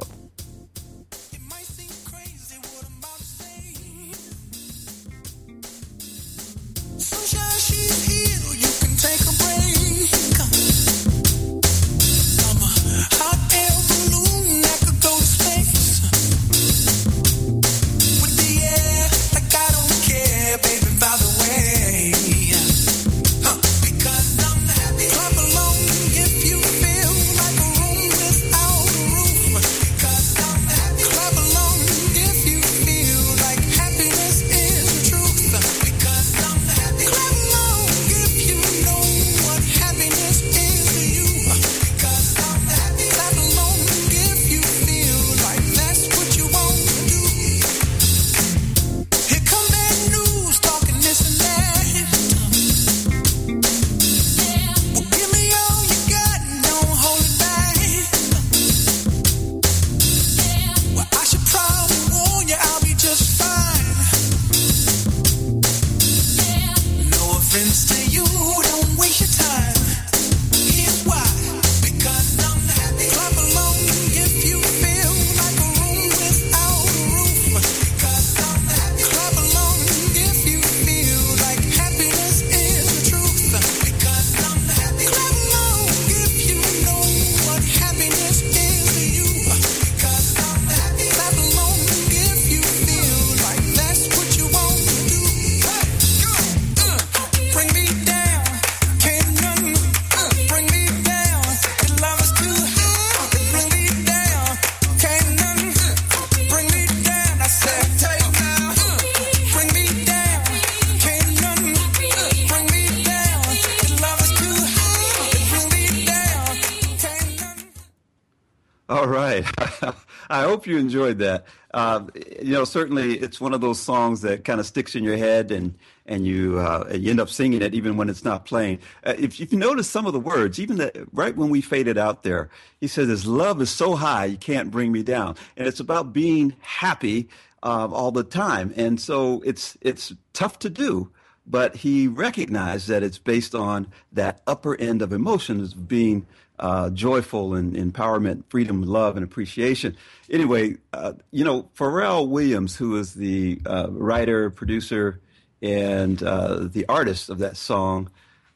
[120.62, 121.46] Hope you enjoyed that.
[121.74, 122.06] Uh,
[122.40, 125.50] you know, certainly it's one of those songs that kind of sticks in your head,
[125.50, 125.74] and
[126.06, 128.78] and you uh, you end up singing it even when it's not playing.
[129.04, 131.98] Uh, if, if you notice some of the words, even the, right when we faded
[131.98, 135.68] out there, he says, "His love is so high, you can't bring me down," and
[135.68, 137.28] it's about being happy
[137.64, 141.12] uh, all the time, and so it's it's tough to do
[141.48, 146.26] but he recognized that it's based on that upper end of emotions being
[146.62, 149.98] uh, joyful and empowerment, freedom, love, and appreciation.
[150.30, 155.20] Anyway, uh, you know, Pharrell Williams, who is the uh, writer, producer,
[155.64, 158.12] and uh, the artist of that song,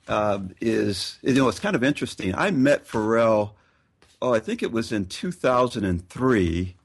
[0.08, 2.34] uh, is, you know, it's kind of interesting.
[2.36, 3.52] I met Pharrell,
[4.22, 6.76] oh, I think it was in 2003.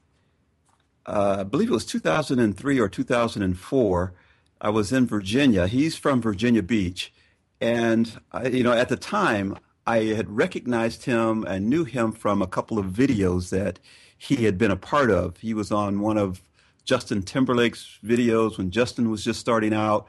[1.05, 4.13] Uh, I believe it was 2003 or 2004.
[4.59, 5.67] I was in Virginia.
[5.67, 7.13] He's from Virginia Beach.
[7.59, 12.41] And, I, you know, at the time, I had recognized him and knew him from
[12.41, 13.79] a couple of videos that
[14.17, 15.37] he had been a part of.
[15.37, 16.41] He was on one of
[16.85, 20.07] Justin Timberlake's videos when Justin was just starting out,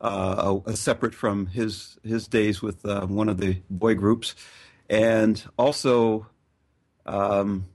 [0.00, 4.34] uh, separate from his his days with uh, one of the boy groups,
[4.88, 6.26] and also.
[7.04, 7.66] Um,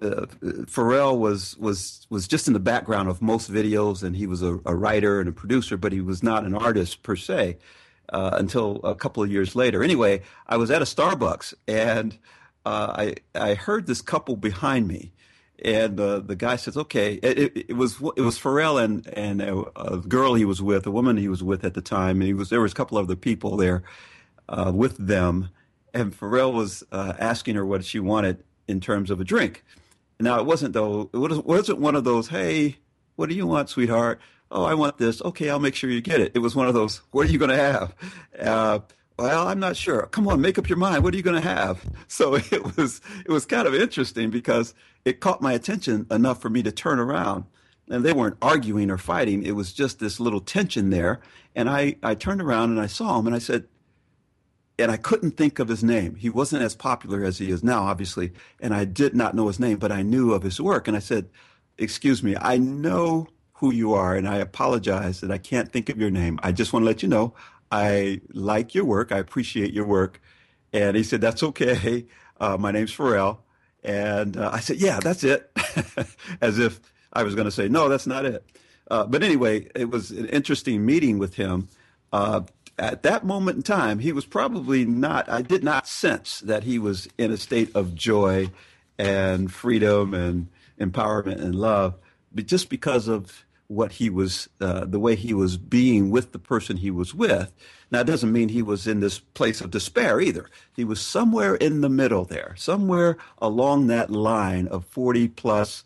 [0.00, 0.26] uh,
[0.66, 4.58] Pharrell was was was just in the background of most videos, and he was a,
[4.66, 7.58] a writer and a producer, but he was not an artist per se
[8.12, 9.82] uh, until a couple of years later.
[9.82, 12.16] Anyway, I was at a Starbucks and
[12.64, 15.12] uh, I I heard this couple behind me,
[15.64, 19.42] and uh, the guy says, "Okay." It, it, it, was it was Pharrell and and
[19.42, 22.24] a, a, girl he was with, a woman he was with at the time, and
[22.24, 23.82] he was there was a couple other people there
[24.48, 25.48] uh, with them,
[25.92, 29.64] and Pharrell was uh, asking her what she wanted in terms of a drink.
[30.20, 32.76] Now it wasn't though it wasn't one of those, "Hey,
[33.16, 34.20] what do you want, sweetheart?"
[34.52, 35.20] Oh, I want this.
[35.22, 36.32] Okay, I'll make sure you get it.
[36.34, 37.94] It was one of those, what are you going to have?
[38.38, 38.78] Uh,
[39.18, 40.06] well, I'm not sure.
[40.06, 41.02] Come on, make up your mind.
[41.02, 41.84] What are you going to have?
[42.08, 44.74] So it was, it was kind of interesting because
[45.06, 47.44] it caught my attention enough for me to turn around.
[47.88, 49.42] And they weren't arguing or fighting.
[49.42, 51.20] It was just this little tension there.
[51.56, 53.66] And I, I turned around and I saw him and I said,
[54.78, 56.16] and I couldn't think of his name.
[56.16, 59.60] He wasn't as popular as he is now, obviously, and I did not know his
[59.60, 60.88] name, but I knew of his work.
[60.88, 61.28] And I said,
[61.78, 65.98] "Excuse me, I know who you are, and I apologize that I can't think of
[65.98, 66.38] your name.
[66.42, 67.34] I just want to let you know
[67.70, 69.12] I like your work.
[69.12, 70.20] I appreciate your work."
[70.72, 72.06] And he said, "That's okay.
[72.40, 73.38] Uh, my name's Pharrell."
[73.84, 75.50] And uh, I said, "Yeah, that's it,"
[76.40, 76.80] as if
[77.12, 78.44] I was going to say, "No, that's not it."
[78.90, 81.68] Uh, but anyway, it was an interesting meeting with him.
[82.12, 82.42] Uh,
[82.78, 86.78] at that moment in time, he was probably not, I did not sense that he
[86.78, 88.50] was in a state of joy
[88.98, 90.48] and freedom and
[90.80, 91.94] empowerment and love,
[92.34, 96.38] but just because of what he was, uh, the way he was being with the
[96.38, 97.52] person he was with.
[97.90, 100.50] Now, it doesn't mean he was in this place of despair either.
[100.76, 105.84] He was somewhere in the middle there, somewhere along that line of 40 plus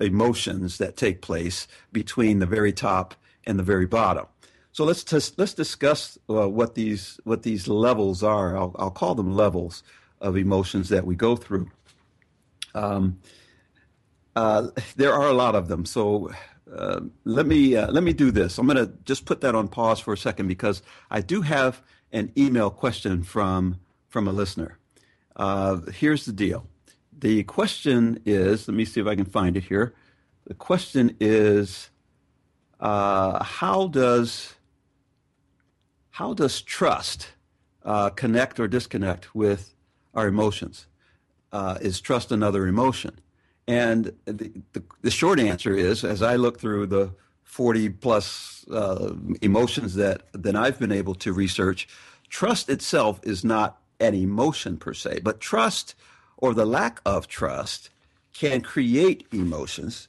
[0.00, 4.26] emotions that take place between the very top and the very bottom.
[4.72, 8.56] So let's t- let's discuss uh, what these what these levels are.
[8.56, 9.82] I'll, I'll, call them levels
[10.20, 11.70] of emotions that we go through.
[12.74, 13.18] Um,
[14.36, 15.84] uh, there are a lot of them.
[15.86, 16.30] So
[16.72, 18.58] uh, let me uh, let me do this.
[18.58, 21.82] I'm going to just put that on pause for a second because I do have
[22.12, 24.78] an email question from from a listener.
[25.34, 26.68] Uh, here's the deal.
[27.18, 28.68] The question is.
[28.68, 29.94] Let me see if I can find it here.
[30.46, 31.90] The question is,
[32.78, 34.54] uh, how does
[36.10, 37.28] how does trust
[38.16, 39.74] connect or disconnect with
[40.14, 40.86] our emotions?
[41.80, 43.18] Is trust another emotion?
[43.68, 47.10] And the, the, the, short answer is, as I look through the
[47.42, 51.88] 40 plus uh, emotions that, that I've been able to research,
[52.28, 55.94] trust itself is not an emotion per se, but trust
[56.36, 57.90] or the lack of trust
[58.32, 60.08] can create emotions,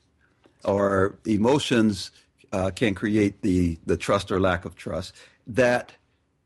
[0.65, 2.11] or emotions
[2.51, 5.93] uh, can create the, the trust or lack of trust that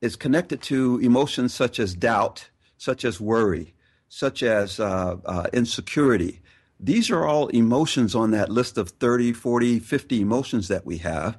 [0.01, 3.73] is connected to emotions such as doubt, such as worry,
[4.09, 6.41] such as uh, uh, insecurity.
[6.83, 11.37] These are all emotions on that list of 30, 40, 50 emotions that we have,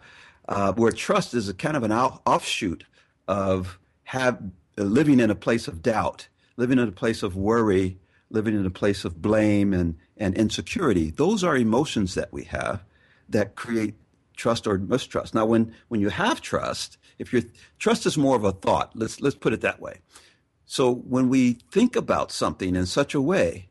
[0.49, 2.85] uh, where trust is a kind of an out, offshoot
[3.27, 4.41] of have,
[4.77, 7.99] living in a place of doubt, living in a place of worry,
[8.31, 11.11] living in a place of blame and, and insecurity.
[11.11, 12.85] Those are emotions that we have
[13.29, 13.95] that create
[14.37, 15.35] trust or mistrust.
[15.35, 17.43] Now, when, when you have trust, if your
[17.81, 19.99] trust is more of a thought, let's let's put it that way.
[20.67, 23.69] So when we think about something in such a way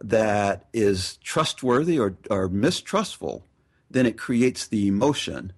[0.00, 3.44] that is trustworthy or, or mistrustful,
[3.90, 5.52] then it creates the emotion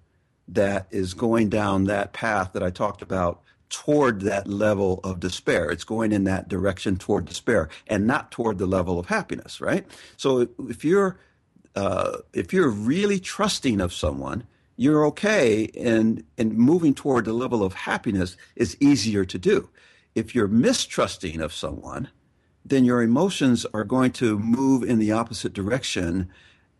[0.47, 5.69] that is going down that path that I talked about toward that level of despair.
[5.69, 9.85] It's going in that direction toward despair and not toward the level of happiness, right?
[10.17, 11.19] So if you're
[11.75, 14.43] uh, if you're really trusting of someone,
[14.75, 19.69] you're okay and and moving toward the level of happiness is easier to do.
[20.15, 22.09] If you're mistrusting of someone,
[22.69, 26.29] then your emotions are going to move in the opposite direction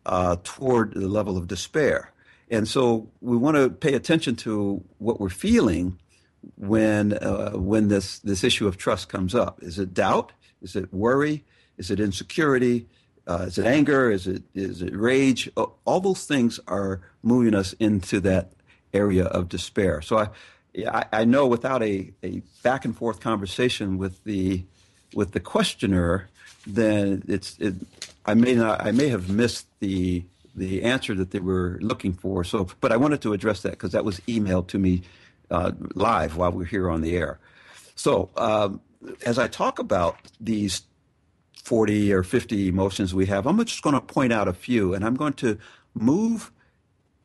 [0.06, 2.12] uh, toward the level of despair.
[2.50, 5.98] And so we want to pay attention to what we're feeling
[6.56, 9.62] when uh, when this this issue of trust comes up.
[9.62, 10.32] Is it doubt?
[10.62, 11.44] Is it worry?
[11.78, 12.88] Is it insecurity?
[13.26, 14.10] Uh, is it anger?
[14.10, 15.50] Is it is it rage?
[15.84, 18.52] All those things are moving us into that
[18.92, 20.02] area of despair.
[20.02, 24.64] So I, I know without a, a back and forth conversation with the
[25.14, 26.28] with the questioner,
[26.66, 27.74] then it's it,
[28.26, 32.44] I may not I may have missed the the answer that they were looking for.
[32.44, 35.02] So, but I wanted to address that because that was emailed to me
[35.50, 37.38] uh, live while we're here on the air.
[37.94, 38.80] So, um,
[39.24, 40.82] as I talk about these
[41.62, 43.46] 40 or 50 emotions we have.
[43.46, 45.58] I'm just going to point out a few, and I'm going to
[45.94, 46.50] move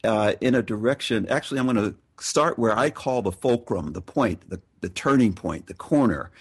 [0.03, 1.27] uh, in a direction.
[1.29, 5.33] Actually, I'm going to start where I call the fulcrum, the point, the, the turning
[5.33, 6.31] point, the corner.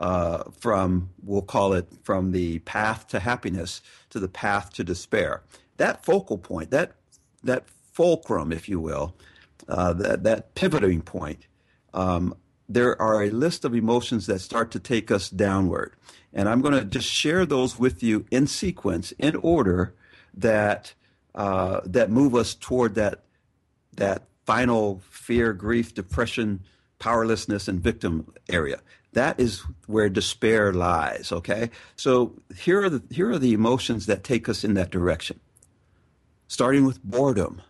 [0.00, 3.80] Uh, from we'll call it from the path to happiness
[4.10, 5.42] to the path to despair.
[5.76, 6.96] That focal point, that
[7.44, 9.14] that fulcrum, if you will,
[9.68, 11.46] uh, that that pivoting point.
[11.92, 12.34] Um,
[12.68, 15.92] there are a list of emotions that start to take us downward.
[16.32, 19.94] And I'm going to just share those with you in sequence, in order
[20.34, 20.94] that
[21.34, 23.24] uh, that move us toward that
[23.96, 26.64] that final fear, grief, depression,
[26.98, 28.80] powerlessness, and victim area.
[29.14, 31.30] That is where despair lies.
[31.30, 35.38] Okay, so here are the here are the emotions that take us in that direction.
[36.48, 37.62] Starting with boredom,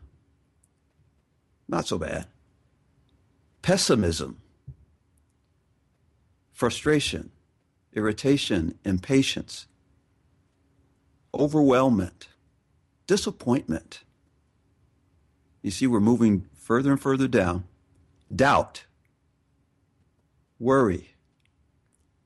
[1.68, 2.26] not so bad.
[3.60, 4.38] Pessimism,
[6.52, 7.30] frustration,
[7.92, 9.66] irritation, impatience,
[11.34, 12.28] overwhelmment,
[13.06, 14.02] disappointment.
[15.60, 17.64] You see, we're moving further and further down.
[18.34, 18.84] Doubt,
[20.58, 21.13] worry,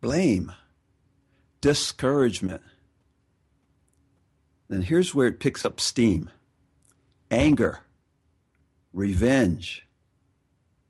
[0.00, 0.52] blame,
[1.60, 2.62] discouragement.
[4.68, 6.30] Then here's where it picks up steam
[7.30, 7.80] anger,
[8.92, 9.86] revenge,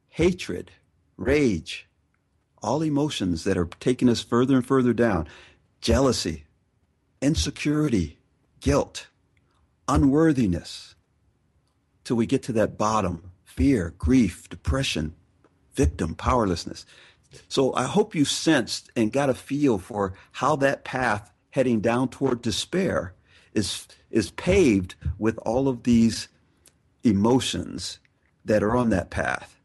[0.08, 0.70] hatred,
[1.16, 1.88] rage,
[2.62, 5.28] all emotions that are taking us further and further down,
[5.80, 6.44] jealousy,
[7.20, 8.18] insecurity,
[8.60, 9.08] guilt,
[9.86, 10.94] unworthiness,
[12.04, 15.14] till we get to that bottom fear, grief, depression,
[15.74, 16.86] victim, powerlessness.
[17.48, 22.08] So I hope you sensed and got a feel for how that path heading down
[22.08, 23.14] toward despair
[23.54, 26.28] is is paved with all of these
[27.04, 27.98] emotions
[28.44, 29.60] that are on that path.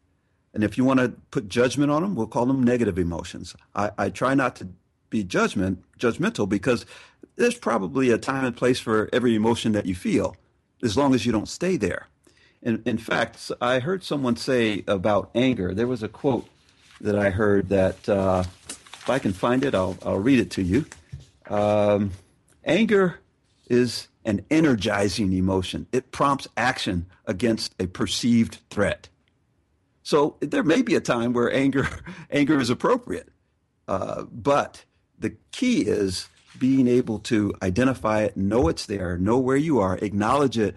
[0.54, 3.56] And if you want to put judgment on them, we'll call them negative emotions.
[3.74, 4.68] I, I try not to
[5.10, 6.86] be judgment judgmental because
[7.36, 10.36] there's probably a time and place for every emotion that you feel,
[10.84, 12.08] as long as you don't stay there.
[12.62, 15.74] In, in fact, I heard someone say about anger.
[15.74, 16.48] There was a quote
[17.04, 20.64] that I heard that uh, if I can find it, I'll, I'll read it to
[20.64, 20.86] you.
[21.50, 22.12] Um,
[22.64, 23.20] anger
[23.68, 25.86] is an energizing emotion.
[25.92, 29.10] It prompts action against a perceived threat.
[30.02, 31.88] So there may be a time where anger
[32.32, 33.30] anger is appropriate,
[33.88, 34.86] uh, but
[35.20, 39.98] the key is being able to identify it, know it's there, know where you are,
[39.98, 40.76] acknowledge it,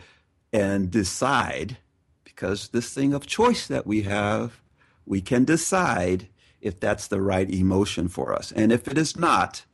[0.53, 1.77] and decide.
[2.25, 4.61] Because this thing of choice that we have,
[5.07, 6.29] we can decide
[6.61, 9.65] if that's the right emotion for us, and if it is not,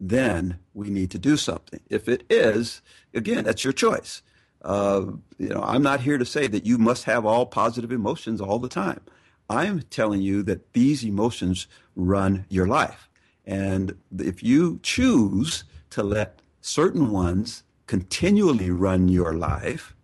[0.00, 1.80] then we need to do something.
[1.90, 2.80] If it is,
[3.12, 4.22] again, that's your choice.
[4.62, 8.40] Uh, you know, I'm not here to say that you must have all positive emotions
[8.40, 9.00] all the time.
[9.48, 11.66] I'm telling you that these emotions
[11.96, 13.08] run your life.
[13.44, 19.96] And if you choose to let certain ones continually run your life,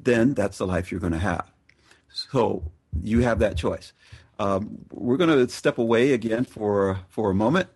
[0.00, 1.52] then that's the life you're going to have.
[2.08, 3.92] So you have that choice.
[4.38, 7.68] Um, we're going to step away again for for a moment,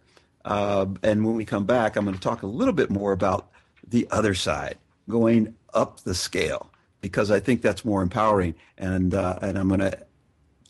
[0.45, 3.51] uh, and when we come back, I'm going to talk a little bit more about
[3.87, 6.71] the other side, going up the scale
[7.03, 8.55] because I think that's more empowering.
[8.79, 9.99] And uh, and I'm going to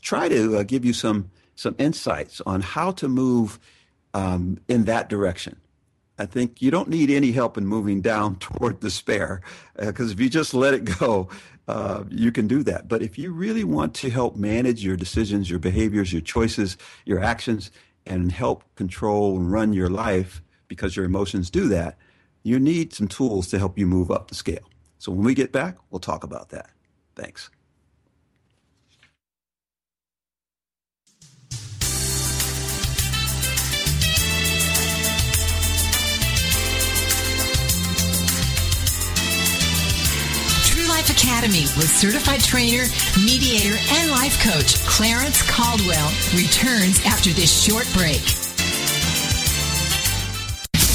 [0.01, 3.61] try to uh, give you some some insights on how to move
[4.15, 5.57] um, in that direction.
[6.19, 9.43] I think you don't need any help in moving down toward despair
[9.79, 11.29] because uh, if you just let it go,
[11.69, 12.89] uh, you can do that.
[12.89, 17.23] But if you really want to help manage your decisions, your behaviors, your choices, your
[17.23, 17.71] actions,
[18.05, 21.97] and help control and run your life because your emotions do that,
[22.43, 24.69] you need some tools to help you move up the scale.
[24.99, 26.71] So when we get back, we'll talk about that.
[27.15, 27.51] Thanks.
[41.23, 42.83] Academy with certified trainer,
[43.23, 48.19] mediator, and life coach Clarence Caldwell returns after this short break.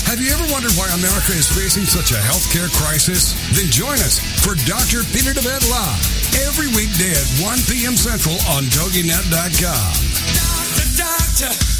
[0.04, 3.40] Have you ever wondered why America is facing such a healthcare crisis?
[3.56, 5.08] Then join us for Dr.
[5.16, 6.04] Peter DeVette Live
[6.44, 7.96] every weekday at 1 p.m.
[7.96, 9.92] Central on TogiNet.com.
[10.36, 11.77] Doctor, doctor,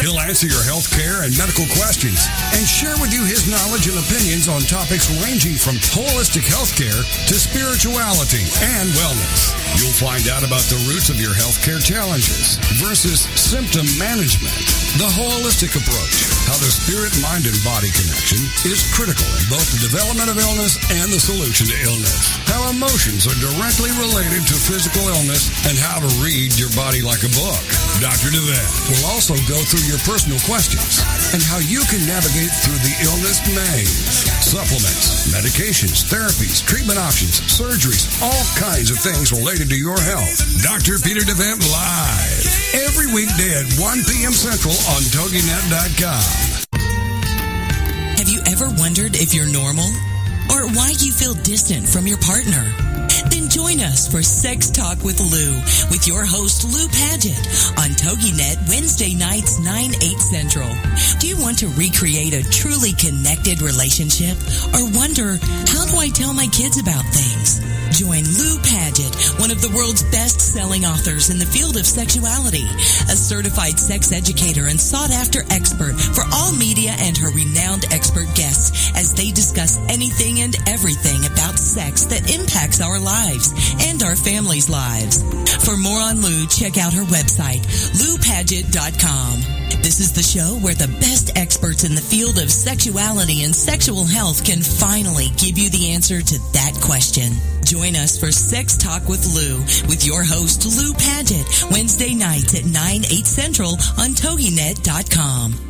[0.00, 2.24] He'll answer your health care and medical questions
[2.56, 7.34] and share with you his knowledge and opinions on topics ranging from holistic healthcare to
[7.36, 9.52] spirituality and wellness.
[9.76, 14.56] You'll find out about the roots of your healthcare challenges versus symptom management,
[14.96, 16.16] the holistic approach,
[16.48, 20.80] how the spirit, mind, and body connection is critical in both the development of illness
[20.96, 26.00] and the solution to illness, how emotions are directly related to physical illness, and how
[26.00, 27.62] to read your body like a book.
[28.00, 28.32] Dr.
[28.32, 30.98] DeVette will also go through your personal questions
[31.30, 34.26] and how you can navigate through the illness maze.
[34.42, 40.42] Supplements, medications, therapies, treatment options, surgeries, all kinds of things related to your health.
[40.66, 40.98] Dr.
[40.98, 42.44] Peter DeVette Live.
[42.74, 44.34] Every weekday at 1 p.m.
[44.34, 46.66] Central on TogiNet.com.
[48.18, 49.86] Have you ever wondered if you're normal?
[50.50, 52.99] Or why you feel distant from your partner?
[53.30, 55.54] Then join us for Sex Talk with Lou
[55.90, 57.42] with your host Lou Paget
[57.78, 60.70] on TogiNet Wednesday nights 9, 8 central.
[61.18, 64.38] Do you want to recreate a truly connected relationship
[64.74, 65.36] or wonder,
[65.66, 67.60] how do I tell my kids about things?
[67.90, 69.10] Join Lou Paget,
[69.42, 72.62] one of the world's best-selling authors in the field of sexuality,
[73.10, 78.94] a certified sex educator and sought-after expert for all media and her renowned expert guests
[78.94, 84.68] as they discuss anything and everything about sex that impacts our lives and our families'
[84.68, 85.22] lives.
[85.64, 87.64] For more on Lou, check out her website,
[87.96, 89.60] loupaget.com.
[89.82, 94.04] This is the show where the best experts in the field of sexuality and sexual
[94.04, 97.32] health can finally give you the answer to that question.
[97.64, 102.66] Join us for Sex Talk with Lou with your host, Lou Paget, Wednesday nights at
[102.66, 105.69] 9, 8 central on TogiNet.com.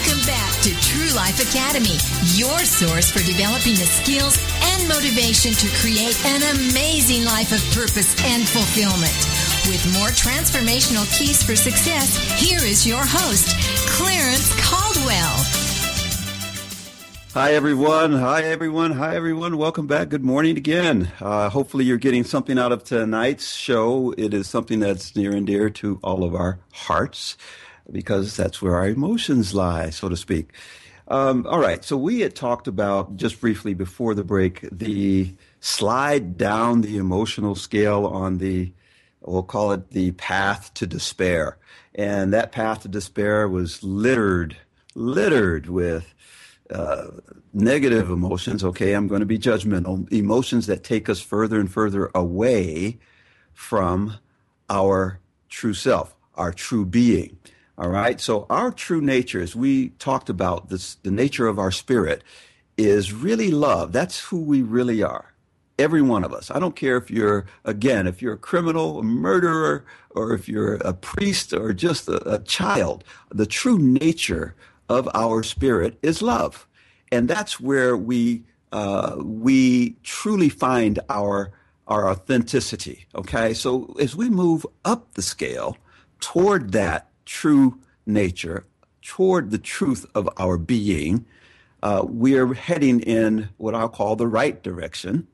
[0.00, 1.98] Welcome back to True Life Academy,
[2.32, 8.16] your source for developing the skills and motivation to create an amazing life of purpose
[8.24, 9.12] and fulfillment.
[9.68, 13.54] With more transformational keys for success, here is your host,
[13.90, 15.36] Clarence Caldwell.
[17.34, 18.12] Hi, everyone.
[18.12, 18.92] Hi, everyone.
[18.92, 19.58] Hi, everyone.
[19.58, 20.08] Welcome back.
[20.08, 21.12] Good morning again.
[21.20, 24.14] Uh, hopefully, you're getting something out of tonight's show.
[24.16, 27.36] It is something that's near and dear to all of our hearts
[27.90, 30.52] because that's where our emotions lie, so to speak.
[31.08, 31.84] Um, all right.
[31.84, 37.54] So, we had talked about just briefly before the break the slide down the emotional
[37.54, 38.72] scale on the,
[39.20, 41.58] we'll call it the path to despair.
[41.94, 44.56] And that path to despair was littered,
[44.94, 46.14] littered with
[46.70, 47.08] uh,
[47.52, 48.62] negative emotions.
[48.62, 50.10] Okay, I'm going to be judgmental.
[50.12, 52.98] Emotions that take us further and further away
[53.52, 54.16] from
[54.68, 57.36] our true self, our true being.
[57.80, 58.20] All right.
[58.20, 62.22] So our true nature, as we talked about, this, the nature of our spirit
[62.76, 63.92] is really love.
[63.92, 65.32] That's who we really are.
[65.78, 66.50] Every one of us.
[66.50, 70.74] I don't care if you're, again, if you're a criminal, a murderer, or if you're
[70.74, 73.02] a priest or just a, a child.
[73.30, 74.54] The true nature
[74.90, 76.68] of our spirit is love.
[77.10, 81.52] And that's where we, uh, we truly find our,
[81.88, 83.06] our authenticity.
[83.14, 83.54] Okay.
[83.54, 85.78] So as we move up the scale
[86.20, 88.66] toward that true nature,
[89.02, 91.24] toward the truth of our being,
[91.82, 95.28] uh, we're heading in what I'll call the right direction.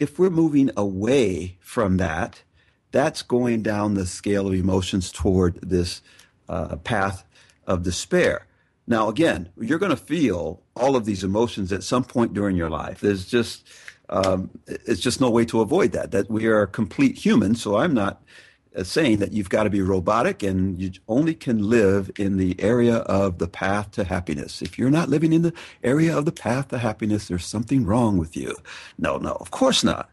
[0.00, 2.42] If we're moving away from that,
[2.90, 6.02] that's going down the scale of emotions toward this
[6.48, 7.24] uh, path
[7.66, 8.46] of despair.
[8.86, 12.70] Now, again, you're going to feel all of these emotions at some point during your
[12.70, 13.00] life.
[13.00, 13.66] There's just
[14.08, 16.10] um, it's just no way to avoid that.
[16.10, 17.62] That we are complete humans.
[17.62, 18.22] So I'm not
[18.76, 22.54] Uh, saying that you've got to be robotic and you only can live in the
[22.60, 24.60] area of the path to happiness.
[24.60, 28.18] If you're not living in the area of the path to happiness, there's something wrong
[28.18, 28.54] with you.
[28.98, 30.10] No, no, of course not.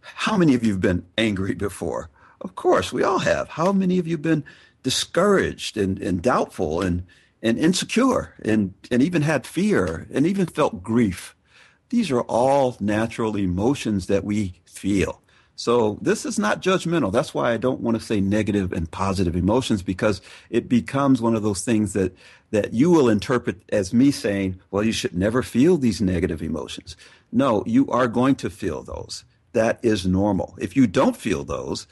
[0.00, 2.10] How many of you have been angry before?
[2.42, 3.48] Of course, we all have.
[3.48, 4.44] How many of you have been
[4.82, 7.04] discouraged and, and doubtful and
[7.42, 11.34] and insecure and, and even had fear and even felt grief.
[11.88, 15.22] These are all natural emotions that we feel.
[15.60, 17.12] So this is not judgmental.
[17.12, 21.36] That's why I don't want to say negative and positive emotions because it becomes one
[21.36, 22.16] of those things that,
[22.50, 26.96] that you will interpret as me saying, well, you should never feel these negative emotions.
[27.30, 29.24] No, you are going to feel those.
[29.52, 30.56] That is normal.
[30.58, 31.86] If you don't feel those,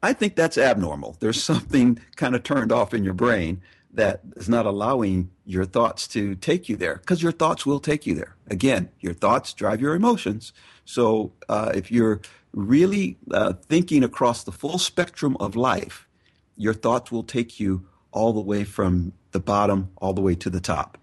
[0.00, 1.16] I think that's abnormal.
[1.18, 3.62] There's something kind of turned off in your brain
[3.92, 8.06] that is not allowing your thoughts to take you there because your thoughts will take
[8.06, 8.36] you there.
[8.46, 10.52] Again, your thoughts drive your emotions.
[10.84, 12.20] So uh, if you're
[12.52, 16.08] really uh, thinking across the full spectrum of life,
[16.56, 20.50] your thoughts will take you all the way from the bottom all the way to
[20.50, 20.98] the top.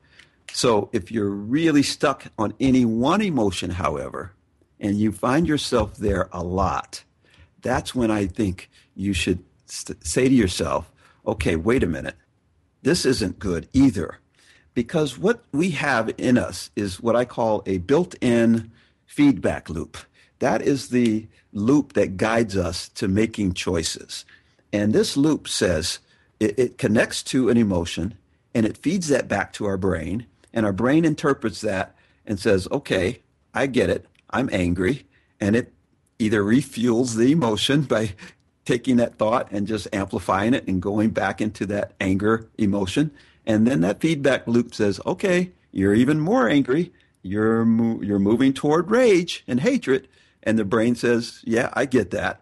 [0.52, 4.34] So if you're really stuck on any one emotion, however,
[4.80, 7.04] and you find yourself there a lot,
[7.62, 10.92] that's when I think you should st- say to yourself,
[11.26, 12.16] okay, wait a minute
[12.86, 14.20] this isn't good either.
[14.76, 18.72] Because what we have in us is what I call a built in
[19.08, 19.98] feedback loop.
[20.40, 24.26] That is the loop that guides us to making choices.
[24.74, 26.00] And this loop says
[26.40, 28.18] it, it, connects to an emotion
[28.54, 30.26] and it feeds that back to our brain.
[30.54, 33.22] And our brain interprets that and says, okay,
[33.54, 34.06] I get it.
[34.30, 35.06] I'm angry.
[35.40, 35.74] And it
[36.20, 38.14] either refuels the emotion by
[38.66, 43.12] taking that thought and just amplifying it and going back into that anger emotion.
[43.46, 46.92] And then that feedback loop says, okay, you're even more angry.
[47.22, 50.08] You're, mo- you're moving toward rage and hatred.
[50.46, 52.42] And the brain says, yeah, I get that.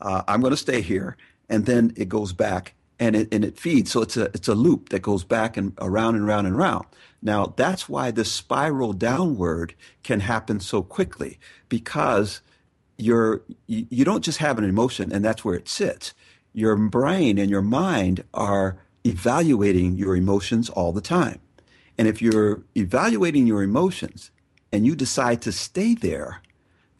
[0.00, 1.16] Uh, I'm going to stay here.
[1.48, 3.90] And then it goes back and it, and it feeds.
[3.90, 6.86] So it's a, it's a loop that goes back and around and around and around.
[7.20, 11.38] Now, that's why the spiral downward can happen so quickly
[11.68, 12.40] because
[12.98, 16.14] you're you, you don't just have an emotion and that's where it sits.
[16.52, 21.40] Your brain and your mind are evaluating your emotions all the time.
[21.98, 24.30] And if you're evaluating your emotions
[24.72, 26.40] and you decide to stay there,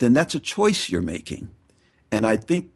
[0.03, 1.51] then that's a choice you're making.
[2.11, 2.71] And I think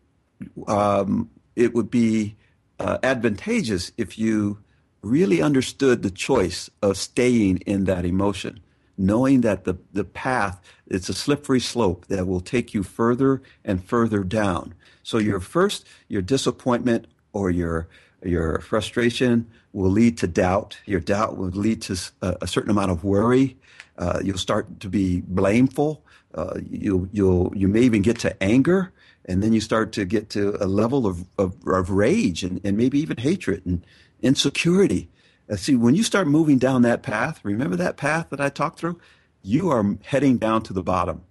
[0.67, 2.37] um, it would be
[2.79, 4.59] uh, advantageous if you
[5.03, 8.61] really understood the choice of staying in that emotion
[8.99, 13.85] knowing that the, the path, it's a slippery slope that will take you further and
[13.85, 14.75] further down.
[15.03, 17.89] So your first, your disappointment or your,
[18.23, 20.79] your frustration will lead to doubt.
[20.87, 23.57] Your doubt will lead to a, a certain amount of worry.
[23.99, 26.03] Uh, you'll start to be blameful.
[26.37, 28.93] Uh, you you may even get to anger,
[29.25, 32.77] and then you start to get to a level of of, of rage and, and
[32.77, 33.85] maybe even hatred and
[34.21, 35.09] insecurity.
[35.51, 38.79] Uh, see, when you start moving down that path, remember that path that I talked
[38.79, 39.01] through?
[39.43, 41.23] You are heading down to the bottom.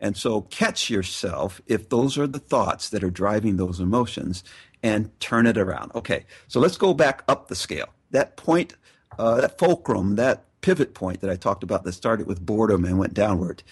[0.00, 4.44] And so catch yourself if those are the thoughts that are driving those emotions
[4.82, 5.90] and turn it around.
[5.94, 7.88] Okay, so let's go back up the scale.
[8.10, 8.74] That point,
[9.18, 12.98] uh, that fulcrum, that pivot point that I talked about that started with boredom and
[12.98, 13.62] went downward,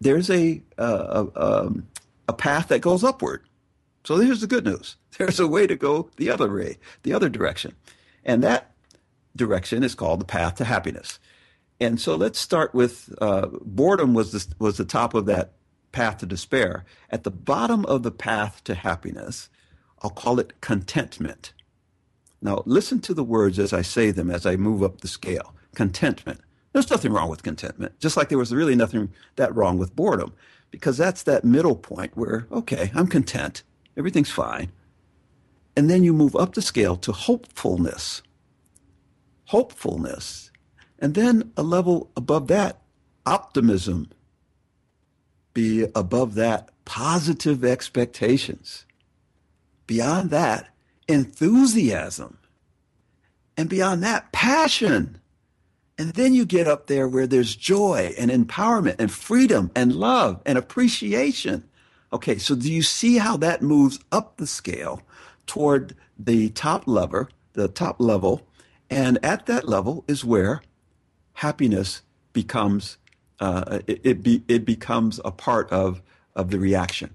[0.00, 1.86] there's a, uh, a, um,
[2.28, 3.42] a path that goes upward.
[4.04, 4.96] So here's the good news.
[5.18, 7.74] There's a way to go the other way, the other direction.
[8.24, 8.72] And that
[9.36, 11.18] direction is called the path to happiness.
[11.80, 15.52] And so let's start with uh, boredom was the, was the top of that
[15.92, 16.84] path to despair.
[17.10, 19.48] At the bottom of the path to happiness,
[20.00, 21.52] I'll call it contentment.
[22.40, 25.54] Now, listen to the words as I say them as I move up the scale.
[25.74, 26.40] Contentment.
[26.72, 30.32] There's nothing wrong with contentment, just like there was really nothing that wrong with boredom,
[30.70, 33.62] because that's that middle point where, okay, I'm content,
[33.96, 34.72] everything's fine.
[35.76, 38.22] And then you move up the scale to hopefulness.
[39.46, 40.50] Hopefulness.
[40.98, 42.80] And then a level above that,
[43.26, 44.10] optimism.
[45.54, 48.86] Be above that, positive expectations.
[49.86, 50.68] Beyond that,
[51.08, 52.38] enthusiasm.
[53.56, 55.18] And beyond that, passion.
[56.02, 60.42] And then you get up there where there's joy and empowerment and freedom and love
[60.44, 61.62] and appreciation.
[62.12, 65.02] Okay, so do you see how that moves up the scale
[65.46, 68.44] toward the top lever, the top level?
[68.90, 70.62] And at that level is where
[71.34, 72.98] happiness becomes
[73.38, 76.02] uh, it, it, be, it becomes a part of
[76.34, 77.14] of the reaction.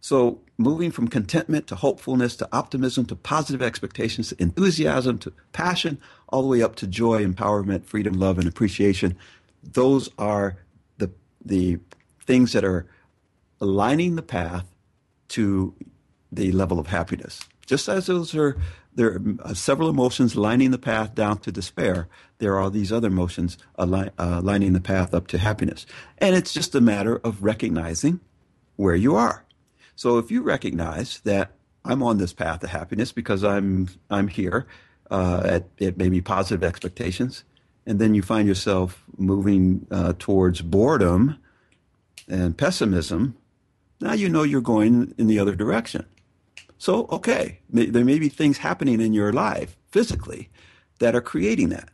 [0.00, 6.00] So moving from contentment to hopefulness to optimism to positive expectations to enthusiasm to passion,
[6.34, 9.16] all the way up to joy, empowerment, freedom, love, and appreciation.
[9.62, 10.56] Those are
[10.98, 11.12] the
[11.44, 11.78] the
[12.26, 12.86] things that are
[13.60, 14.66] aligning the path
[15.28, 15.72] to
[16.32, 17.38] the level of happiness.
[17.66, 18.56] Just as those are
[18.96, 22.08] there are several emotions lining the path down to despair.
[22.38, 25.86] There are these other emotions align, uh, lining the path up to happiness.
[26.18, 28.18] And it's just a matter of recognizing
[28.74, 29.44] where you are.
[29.94, 31.52] So if you recognize that
[31.84, 34.66] I'm on this path to happiness because I'm I'm here
[35.10, 37.44] uh, at, at maybe positive expectations,
[37.86, 41.38] and then you find yourself moving uh, towards boredom
[42.28, 43.36] and pessimism,
[44.00, 46.06] now you know you're going in the other direction.
[46.78, 50.50] So okay, there may be things happening in your life physically
[50.98, 51.88] that are creating that,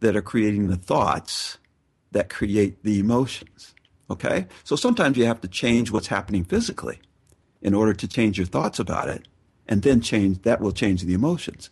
[0.00, 1.58] that are creating the thoughts
[2.12, 3.74] that create the emotions.
[4.10, 7.00] Okay, so sometimes you have to change what's happening physically
[7.62, 9.28] in order to change your thoughts about it
[9.68, 11.70] and then change that will change the emotions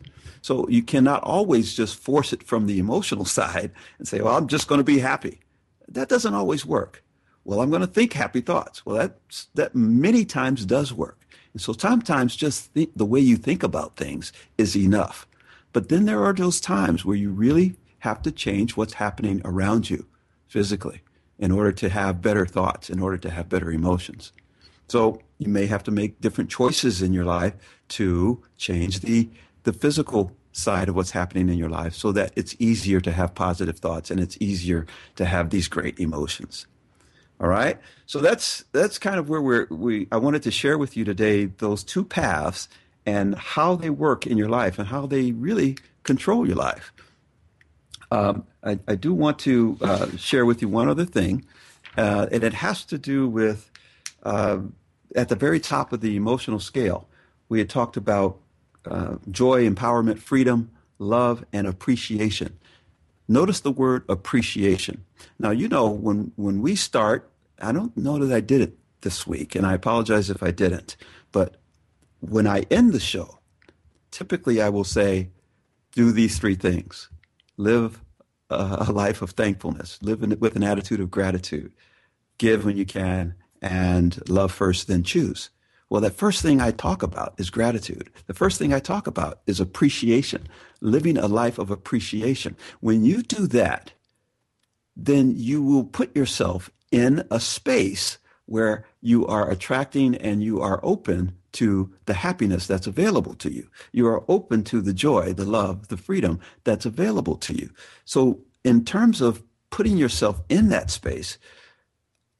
[0.48, 4.48] so you cannot always just force it from the emotional side and say well i'm
[4.48, 5.40] just going to be happy.
[5.88, 7.04] That doesn't always work.
[7.44, 8.86] Well i'm going to think happy thoughts.
[8.86, 9.18] Well that
[9.54, 11.18] that many times does work.
[11.52, 15.26] And so sometimes just think, the way you think about things is enough.
[15.74, 19.90] But then there are those times where you really have to change what's happening around
[19.90, 20.06] you
[20.46, 21.02] physically
[21.38, 24.32] in order to have better thoughts in order to have better emotions.
[24.88, 27.54] So you may have to make different choices in your life
[27.88, 29.28] to change the
[29.64, 33.34] the physical side of what's happening in your life so that it's easier to have
[33.34, 34.86] positive thoughts and it's easier
[35.16, 36.66] to have these great emotions.
[37.40, 37.78] All right?
[38.06, 41.46] So that's that's kind of where we're we I wanted to share with you today
[41.46, 42.68] those two paths
[43.06, 46.92] and how they work in your life and how they really control your life.
[48.10, 51.44] Um, I, I, do want to uh, share with you one other thing,
[51.98, 53.70] uh, and it has to do with
[54.22, 54.60] uh,
[55.14, 57.06] at the very top of the emotional scale,
[57.48, 58.38] we had talked about
[58.90, 62.58] uh, joy, empowerment, freedom, love, and appreciation.
[63.28, 65.04] Notice the word appreciation.
[65.38, 67.30] Now, you know, when, when we start,
[67.60, 70.96] I don't know that I did it this week, and I apologize if I didn't,
[71.30, 71.56] but
[72.20, 73.38] when I end the show,
[74.10, 75.30] typically I will say,
[75.92, 77.08] do these three things
[77.56, 78.00] live
[78.50, 81.72] a life of thankfulness, live in, with an attitude of gratitude,
[82.38, 85.50] give when you can, and love first, then choose.
[85.90, 88.10] Well, that first thing I talk about is gratitude.
[88.26, 90.46] The first thing I talk about is appreciation,
[90.80, 92.56] living a life of appreciation.
[92.80, 93.92] When you do that,
[94.94, 100.80] then you will put yourself in a space where you are attracting and you are
[100.82, 103.68] open to the happiness that's available to you.
[103.92, 107.70] You are open to the joy, the love, the freedom that's available to you.
[108.04, 111.38] So, in terms of putting yourself in that space,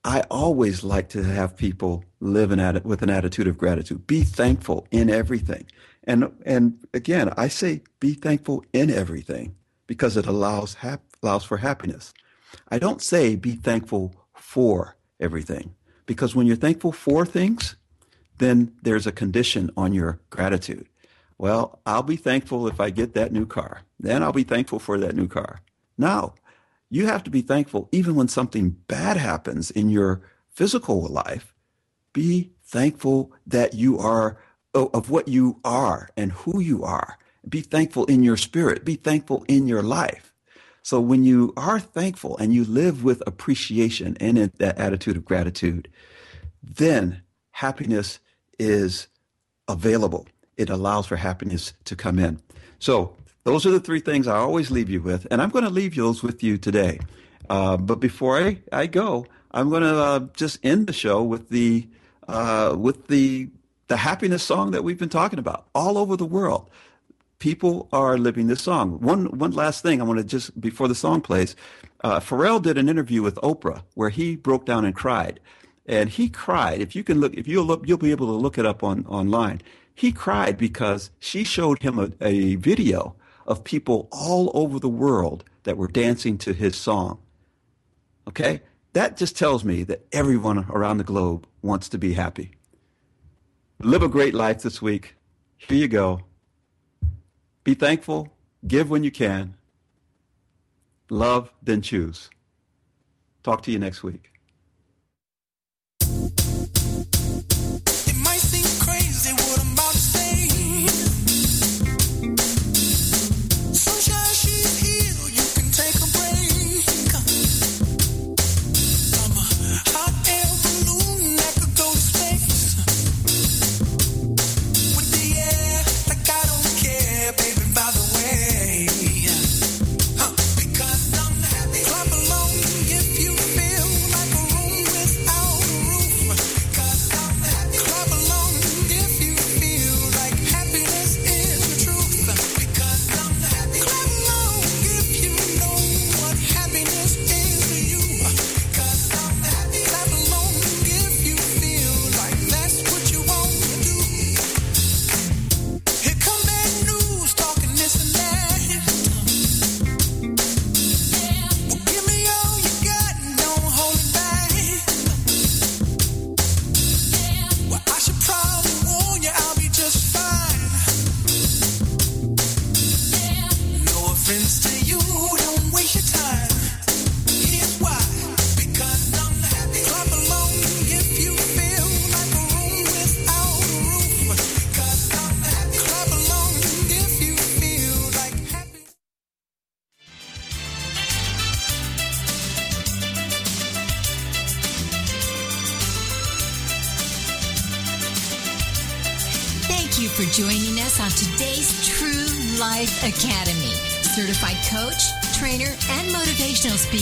[0.08, 4.06] I always like to have people live in with an attitude of gratitude.
[4.06, 5.66] Be thankful in everything.
[6.04, 9.54] And and again, I say be thankful in everything
[9.86, 12.14] because it allows hap- allows for happiness.
[12.70, 15.74] I don't say be thankful for everything
[16.06, 17.76] Because when you're thankful for things,
[18.38, 20.88] then there's a condition on your gratitude.
[21.36, 23.82] Well, I'll be thankful if I get that new car.
[24.00, 25.60] Then I'll be thankful for that new car.
[25.98, 26.32] Now,
[26.90, 31.54] you have to be thankful even when something bad happens in your physical life.
[32.12, 34.38] Be thankful that you are
[34.74, 37.18] of what you are and who you are.
[37.48, 38.84] Be thankful in your spirit.
[38.84, 40.32] Be thankful in your life.
[40.82, 45.88] So when you are thankful and you live with appreciation and that attitude of gratitude,
[46.62, 48.20] then happiness
[48.58, 49.08] is
[49.66, 50.26] available.
[50.56, 52.40] It allows for happiness to come in.
[52.78, 53.16] So
[53.48, 55.96] those are the three things I always leave you with, and I'm going to leave
[55.96, 57.00] those with you today.
[57.48, 61.48] Uh, but before I, I go, I'm going to uh, just end the show with
[61.48, 61.88] the
[62.28, 63.48] uh, with the
[63.86, 66.68] the happiness song that we've been talking about all over the world.
[67.38, 69.00] People are living this song.
[69.00, 71.56] One one last thing I want to just before the song plays,
[72.04, 75.40] uh, Pharrell did an interview with Oprah where he broke down and cried,
[75.86, 76.82] and he cried.
[76.82, 79.06] If you can look, if you'll look, you'll be able to look it up on
[79.06, 79.62] online.
[79.94, 83.16] He cried because she showed him a, a video
[83.48, 87.18] of people all over the world that were dancing to his song.
[88.28, 88.60] Okay?
[88.92, 92.52] That just tells me that everyone around the globe wants to be happy.
[93.80, 95.16] Live a great life this week.
[95.56, 96.20] Here you go.
[97.64, 98.32] Be thankful.
[98.66, 99.54] Give when you can.
[101.10, 102.28] Love, then choose.
[103.42, 104.37] Talk to you next week.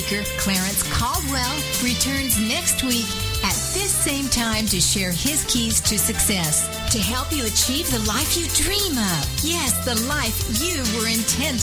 [0.06, 3.06] Speaker Clarence Caldwell returns next week
[3.42, 7.98] at this same time to share his keys to success to help you achieve the
[8.06, 9.22] life you dream of.
[9.42, 11.60] Yes, the life you were intended